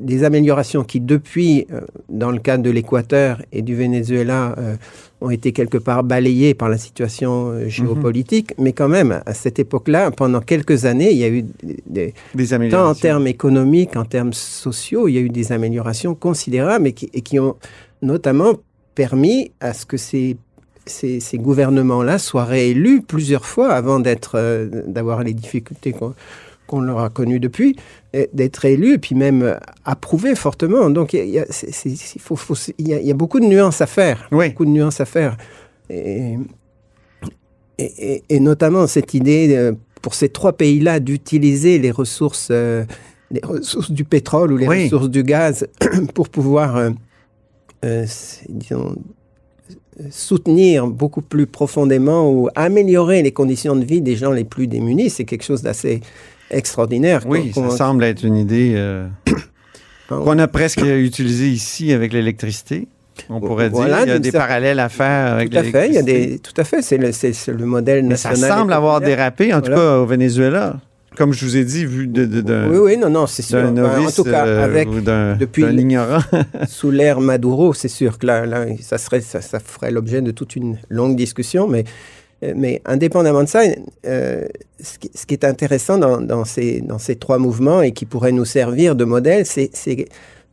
des 0.00 0.24
améliorations 0.24 0.84
qui, 0.84 1.00
depuis, 1.00 1.66
euh, 1.72 1.80
dans 2.08 2.30
le 2.30 2.38
cadre 2.38 2.62
de 2.62 2.70
l'Équateur 2.70 3.42
et 3.52 3.62
du 3.62 3.74
Venezuela, 3.74 4.54
euh, 4.58 4.76
ont 5.20 5.30
été 5.30 5.52
quelque 5.52 5.78
part 5.78 6.04
balayées 6.04 6.54
par 6.54 6.68
la 6.68 6.78
situation 6.78 7.50
euh, 7.50 7.68
géopolitique. 7.68 8.54
Mais 8.58 8.72
quand 8.72 8.88
même, 8.88 9.20
à 9.26 9.34
cette 9.34 9.58
époque-là, 9.58 10.10
pendant 10.10 10.40
quelques 10.40 10.84
années, 10.84 11.10
il 11.10 11.18
y 11.18 11.24
a 11.24 11.28
eu 11.28 11.44
des, 11.86 12.14
des 12.34 12.54
améliorations. 12.54 12.86
Tant 12.86 12.90
en 12.90 13.00
termes 13.00 13.26
économiques, 13.26 13.96
en 13.96 14.04
termes 14.04 14.32
sociaux, 14.32 15.08
il 15.08 15.14
y 15.14 15.18
a 15.18 15.20
eu 15.20 15.30
des 15.30 15.52
améliorations 15.52 16.14
considérables 16.14 16.88
et 16.88 16.92
qui, 16.92 17.10
et 17.12 17.20
qui 17.20 17.38
ont 17.38 17.56
notamment 18.02 18.54
permis 18.94 19.52
à 19.60 19.74
ce 19.74 19.86
que 19.86 19.96
ces 19.96 20.36
ces, 20.86 21.20
ces 21.20 21.36
gouvernements-là 21.36 22.18
soient 22.18 22.46
réélus 22.46 23.02
plusieurs 23.02 23.44
fois 23.44 23.72
avant 23.72 24.00
d'être, 24.00 24.70
d'avoir 24.86 25.22
les 25.22 25.34
difficultés 25.34 25.92
qu'on 25.92 26.14
leur 26.80 27.00
a 27.00 27.10
connues 27.10 27.40
depuis 27.40 27.76
d'être 28.32 28.64
élu 28.64 28.94
et 28.94 28.98
puis 28.98 29.14
même 29.14 29.58
approuvé 29.84 30.34
fortement. 30.34 30.90
Donc 30.90 31.12
il 31.12 31.28
y 31.28 31.38
a, 31.38 31.46
y 32.78 33.12
beaucoup 33.12 33.40
de 33.40 33.46
nuances 33.46 33.80
à 33.80 33.86
faire. 33.86 34.28
Oui. 34.32 34.48
Beaucoup 34.50 34.64
de 34.64 34.70
nuances 34.70 35.00
à 35.00 35.04
faire. 35.04 35.36
Et, 35.90 36.36
et, 37.78 38.22
et 38.28 38.40
notamment 38.40 38.86
cette 38.86 39.14
idée 39.14 39.54
euh, 39.56 39.72
pour 40.02 40.14
ces 40.14 40.28
trois 40.28 40.52
pays-là 40.52 41.00
d'utiliser 41.00 41.78
les 41.78 41.90
ressources, 41.90 42.48
euh, 42.50 42.84
les 43.30 43.40
ressources 43.42 43.90
du 43.90 44.04
pétrole 44.04 44.52
ou 44.52 44.56
les 44.56 44.68
Oui. 44.68 44.84
ressources 44.84 45.08
du 45.10 45.22
gaz 45.22 45.66
pour 46.14 46.28
pouvoir, 46.28 46.76
euh, 46.76 46.90
euh, 47.84 48.06
disons, 48.48 48.96
soutenir 50.10 50.86
beaucoup 50.86 51.22
plus 51.22 51.46
profondément 51.46 52.30
ou 52.30 52.48
améliorer 52.54 53.22
les 53.22 53.32
conditions 53.32 53.74
de 53.74 53.84
vie 53.84 54.00
des 54.00 54.16
gens 54.16 54.30
les 54.30 54.44
plus 54.44 54.66
démunis, 54.66 55.10
c'est 55.10 55.24
quelque 55.24 55.42
chose 55.44 55.62
d'assez 55.62 56.00
extraordinaire. 56.50 57.22
Oui, 57.26 57.52
ça 57.54 57.70
semble 57.70 58.04
être 58.04 58.24
une 58.24 58.36
idée 58.36 58.72
euh, 58.76 59.06
qu'on- 60.08 60.38
a 60.38 60.48
presque 60.48 60.82
utilisée 60.82 61.48
ici 61.48 61.92
avec 61.92 62.12
l'électricité. 62.12 62.88
On 63.28 63.40
pourrait 63.40 63.68
Voilà, 63.68 63.96
dire 63.98 64.06
il 64.06 64.08
y 64.10 64.12
a 64.12 64.18
des 64.20 64.30
parallèles 64.32 64.78
à 64.78 64.88
faire 64.88 65.34
avec 65.34 65.50
Tout 65.50 65.58
à 65.58 65.62
fait, 65.64 65.88
il 65.88 65.94
y 65.94 65.98
a 65.98 66.02
l'électricité. 66.02 66.26
des, 66.34 66.38
tout 66.38 66.54
à 66.56 66.64
fait, 66.64 66.82
c'est 66.82 66.98
le, 67.52 67.64
modèle 67.66 68.04
Mais 68.06 68.16
ça 68.16 68.30
national. 68.30 68.58
semble 68.58 68.72
avoir 68.72 69.00
dérapé, 69.00 69.52
en 69.52 69.60
tout 69.60 69.72
cas 69.72 69.96
au 69.98 70.06
Venezuela. 70.06 70.76
Comme 71.16 71.32
je 71.32 71.44
vous 71.44 71.56
ai 71.56 71.64
dit, 71.64 71.84
vu 71.84 72.06
de, 72.06 72.24
de- 72.26 72.40
d'un 72.42 72.68
Oui, 72.70 72.76
oui, 72.78 72.96
non, 72.96 73.10
non, 73.10 73.26
c'est 73.26 73.42
sûr. 73.42 73.60
Ben, 73.60 73.72
novice 73.74 74.16
en 74.20 74.22
tout 74.22 74.30
cas, 74.30 74.46
euh, 74.46 74.64
avec 74.64 74.88
ou 74.88 75.00
d'un 75.00 75.34
depuis 75.34 75.64
ignorant. 75.64 76.20
sous 76.68 76.92
l'ère 76.92 77.20
Maduro, 77.20 77.74
c'est 77.74 77.88
sûr 77.88 78.18
que 78.18 78.26
là, 78.26 78.46
là 78.46 78.66
ça 78.80 78.98
serait, 78.98 79.20
ça, 79.20 79.40
ça 79.40 79.58
ferait 79.58 79.90
l'objet 79.90 80.22
de 80.22 80.30
toute 80.30 80.54
une 80.54 80.78
longue 80.88 81.16
discussion, 81.16 81.66
mais 81.66 81.82
mais 82.42 82.80
indépendamment 82.84 83.42
de 83.42 83.48
ça, 83.48 83.62
euh, 84.06 84.46
ce, 84.80 84.98
qui, 84.98 85.10
ce 85.14 85.26
qui 85.26 85.34
est 85.34 85.44
intéressant 85.44 85.98
dans, 85.98 86.20
dans 86.20 86.44
ces, 86.44 86.80
dans 86.80 86.98
ces 86.98 87.16
trois 87.16 87.38
mouvements 87.38 87.82
et 87.82 87.92
qui 87.92 88.06
pourrait 88.06 88.32
nous 88.32 88.44
servir 88.44 88.94
de 88.96 89.04
modèle, 89.04 89.44
c'est 89.46 89.70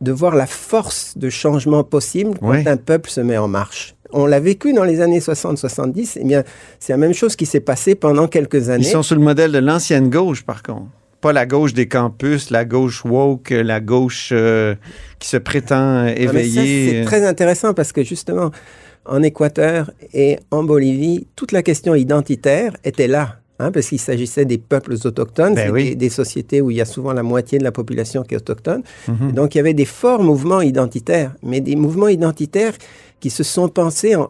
de 0.00 0.12
voir 0.12 0.34
la 0.34 0.46
force 0.46 1.16
de 1.16 1.30
changement 1.30 1.82
possible 1.84 2.36
quand 2.40 2.48
Ouais. 2.50 2.66
un 2.68 2.76
peuple 2.76 3.08
se 3.08 3.20
met 3.20 3.38
en 3.38 3.48
marche. 3.48 3.94
On 4.12 4.26
l'a 4.26 4.40
vécu 4.40 4.72
dans 4.72 4.84
les 4.84 5.00
années 5.00 5.20
60-70, 5.20 6.18
eh 6.20 6.24
bien, 6.24 6.44
c'est 6.78 6.92
la 6.92 6.96
même 6.96 7.14
chose 7.14 7.34
qui 7.34 7.46
s'est 7.46 7.60
passé 7.60 7.94
pendant 7.94 8.28
quelques 8.28 8.68
années. 8.68 8.84
Ils 8.86 8.90
sont 8.90 9.02
sur 9.02 9.16
le 9.16 9.22
modèle 9.22 9.52
de 9.52 9.58
l'ancienne 9.58 10.10
gauche, 10.10 10.44
par 10.44 10.62
contre. 10.62 10.86
Pas 11.22 11.32
la 11.32 11.46
gauche 11.46 11.72
des 11.72 11.88
campus, 11.88 12.50
la 12.50 12.64
gauche 12.64 13.04
woke, 13.04 13.50
la 13.50 13.80
gauche 13.80 14.30
euh, 14.32 14.74
qui 15.18 15.28
se 15.28 15.38
prétend 15.38 16.04
Ah, 16.06 16.12
éveillée. 16.14 16.90
C'est 17.00 17.04
très 17.04 17.26
intéressant 17.26 17.72
parce 17.74 17.90
que 17.92 18.04
justement, 18.04 18.50
en 19.08 19.22
Équateur 19.22 19.90
et 20.12 20.38
en 20.50 20.62
Bolivie, 20.64 21.26
toute 21.36 21.52
la 21.52 21.62
question 21.62 21.94
identitaire 21.94 22.72
était 22.84 23.08
là. 23.08 23.36
hein, 23.58 23.70
parce 23.72 23.88
qu'il 23.88 23.98
s'agissait 24.00 24.44
des 24.44 24.58
peuples 24.58 24.94
autochtones, 25.04 25.54
Ben 25.54 25.70
oui. 25.72 25.90
des, 25.90 25.94
des 25.94 26.08
sociétés 26.10 26.60
où 26.60 26.70
il 26.70 26.76
y 26.76 26.80
a 26.82 26.84
souvent 26.84 27.12
la 27.14 27.22
moitié 27.22 27.58
de 27.58 27.64
la 27.64 27.72
population 27.72 28.22
qui 28.22 28.34
est 28.34 28.38
autochtone. 28.38 28.82
Mhm. 29.08 29.32
Donc 29.32 29.54
il 29.54 29.58
y 29.58 29.60
avait 29.60 29.74
des 29.74 29.86
forts 29.86 30.22
mouvements 30.22 30.60
identitaires, 30.60 31.34
mais 31.42 31.60
des 31.60 31.76
mouvements 31.76 32.08
identitaires 32.08 32.74
qui 33.20 33.30
se 33.30 33.42
sont 33.42 33.68
pensés 33.70 34.14
en, 34.14 34.28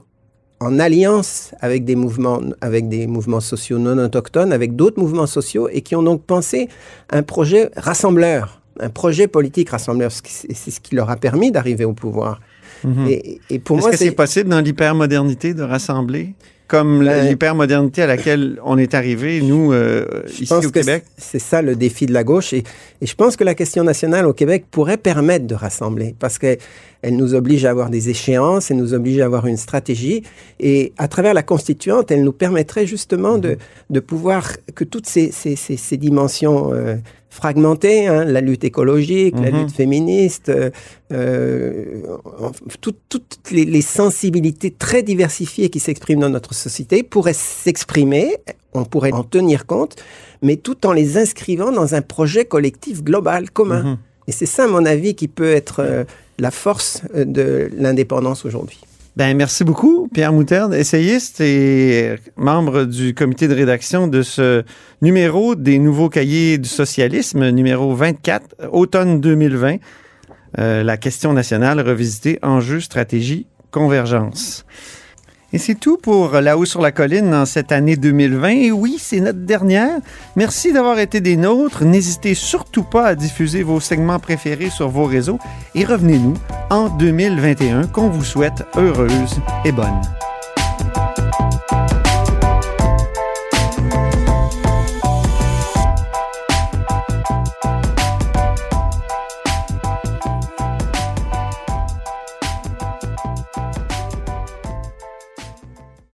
en 0.60 0.78
alliance 0.78 1.52
avec 1.60 1.84
des 1.84 1.96
mouvements, 1.96 2.40
avec 2.60 2.88
des 2.88 3.06
mouvements 3.08 3.40
sociaux 3.40 3.78
non 3.78 3.98
autochtones, 3.98 4.52
avec 4.52 4.76
d'autres 4.76 5.00
mouvements 5.00 5.26
sociaux, 5.26 5.68
et 5.72 5.80
qui 5.82 5.96
ont 5.96 6.04
donc 6.04 6.22
pensé 6.22 6.68
un 7.10 7.22
projet 7.24 7.70
rassembleur, 7.76 8.62
un 8.78 8.90
projet 8.90 9.26
politique 9.26 9.70
rassembleur. 9.70 10.12
C'est 10.12 10.70
ce 10.70 10.80
qui 10.80 10.94
leur 10.94 11.10
a 11.10 11.16
permis 11.16 11.50
d'arriver 11.50 11.84
au 11.84 11.94
pouvoir. 11.94 12.40
Mhm. 12.84 13.08
Et, 13.08 13.40
et 13.50 13.58
pour 13.58 13.78
Est-ce 13.78 13.86
moi, 13.86 13.90
que 13.92 13.98
c'est 13.98 14.10
possible 14.12 14.50
dans 14.50 14.60
l'hypermodernité 14.60 15.54
de 15.54 15.62
rassembler 15.62 16.34
comme 16.68 17.04
Ben, 17.04 17.28
l'hypermodernité 17.28 18.02
à 18.02 18.08
laquelle 18.08 18.58
on 18.64 18.76
est 18.76 18.92
arrivé, 18.94 19.40
nous, 19.40 19.72
euh, 19.72 20.04
ici 20.40 20.52
au 20.52 20.70
Québec? 20.72 21.04
C'est 21.16 21.38
ça 21.38 21.62
le 21.62 21.76
défi 21.76 22.06
de 22.06 22.12
la 22.12 22.24
gauche. 22.24 22.52
Et, 22.52 22.64
et 23.00 23.06
je 23.06 23.14
pense 23.14 23.36
que 23.36 23.44
la 23.44 23.54
question 23.54 23.84
nationale 23.84 24.26
au 24.26 24.32
Québec 24.32 24.64
pourrait 24.68 24.96
permettre 24.96 25.46
de 25.46 25.54
rassembler 25.54 26.16
parce 26.18 26.38
qu'elle 26.38 26.58
elle 27.02 27.16
nous 27.16 27.34
oblige 27.34 27.64
à 27.64 27.70
avoir 27.70 27.88
des 27.88 28.08
échéances, 28.10 28.72
elle 28.72 28.78
nous 28.78 28.92
oblige 28.94 29.20
à 29.20 29.26
avoir 29.26 29.46
une 29.46 29.58
stratégie. 29.58 30.24
Et 30.58 30.92
à 30.98 31.06
travers 31.06 31.34
la 31.34 31.44
constituante, 31.44 32.10
elle 32.10 32.24
nous 32.24 32.32
permettrait 32.32 32.84
justement 32.86 33.38
de, 33.38 33.58
de 33.90 34.00
pouvoir 34.00 34.50
que 34.74 34.82
toutes 34.82 35.06
ces, 35.06 35.30
ces, 35.30 35.54
ces, 35.54 35.76
ces 35.76 35.96
dimensions 35.96 36.72
euh, 36.74 36.96
fragmentées, 37.36 38.06
hein, 38.08 38.24
la 38.24 38.40
lutte 38.40 38.64
écologique, 38.64 39.34
la 39.38 39.50
Mhm. 39.50 39.58
lutte 39.60 39.72
féministe, 39.72 40.48
euh, 40.48 40.70
euh, 41.12 42.02
tout- 42.80 42.94
toutes 43.08 43.38
les, 43.52 43.64
les 43.64 43.82
sensibilités 43.82 44.70
très 44.70 45.02
diversifiées 45.02 45.68
qui 45.68 45.78
s'expriment 45.80 46.20
dans 46.20 46.30
notre 46.30 46.54
société 46.54 47.02
pourraient 47.02 47.34
s'exprimer, 47.34 48.36
on 48.74 48.84
pourrait 48.84 49.12
en 49.12 49.22
tenir 49.22 49.66
compte, 49.66 49.96
mais 50.42 50.56
tout 50.56 50.86
en 50.86 50.92
les 50.92 51.16
inscrivant 51.18 51.70
dans 51.72 51.94
un 51.94 52.02
projet 52.02 52.44
collectif 52.44 53.02
global, 53.04 53.50
commun. 53.50 53.82
Mhm. 53.82 53.96
Et 54.28 54.32
c'est 54.32 54.46
ça, 54.46 54.64
à 54.64 54.68
mon 54.68 54.84
avis, 54.84 55.14
qui 55.14 55.28
peut 55.28 55.52
être 55.52 55.80
euh, 55.80 56.04
la 56.38 56.50
force 56.50 57.02
de 57.14 57.70
l'indépendance 57.76 58.44
aujourd'hui. 58.44 58.80
Ben, 59.16 59.34
merci 59.34 59.64
beaucoup, 59.64 60.08
Pierre 60.12 60.34
Moutarde, 60.34 60.74
essayiste 60.74 61.40
et 61.40 62.16
membre 62.36 62.84
du 62.84 63.14
comité 63.14 63.48
de 63.48 63.54
rédaction 63.54 64.08
de 64.08 64.20
ce 64.20 64.62
numéro 65.00 65.54
des 65.54 65.78
nouveaux 65.78 66.10
cahiers 66.10 66.58
du 66.58 66.68
socialisme, 66.68 67.48
numéro 67.48 67.94
24, 67.94 68.68
automne 68.72 69.22
2020. 69.22 69.76
Euh, 70.58 70.82
la 70.82 70.98
question 70.98 71.32
nationale 71.32 71.80
revisitée, 71.80 72.38
enjeux, 72.42 72.80
stratégie, 72.80 73.46
convergence. 73.70 74.66
Et 75.52 75.58
c'est 75.58 75.74
tout 75.74 75.96
pour 75.96 76.32
Là-haut 76.32 76.64
sur 76.64 76.80
la 76.82 76.92
colline 76.92 77.30
dans 77.30 77.46
cette 77.46 77.72
année 77.72 77.96
2020. 77.96 78.48
Et 78.48 78.72
oui, 78.72 78.96
c'est 78.98 79.20
notre 79.20 79.38
dernière. 79.38 80.00
Merci 80.34 80.72
d'avoir 80.72 80.98
été 80.98 81.20
des 81.20 81.36
nôtres. 81.36 81.84
N'hésitez 81.84 82.34
surtout 82.34 82.82
pas 82.82 83.06
à 83.06 83.14
diffuser 83.14 83.62
vos 83.62 83.80
segments 83.80 84.18
préférés 84.18 84.70
sur 84.70 84.88
vos 84.88 85.04
réseaux 85.04 85.38
et 85.74 85.84
revenez-nous 85.84 86.34
en 86.70 86.88
2021 86.88 87.86
qu'on 87.88 88.08
vous 88.08 88.24
souhaite 88.24 88.64
heureuse 88.76 89.40
et 89.64 89.72
bonne. 89.72 90.00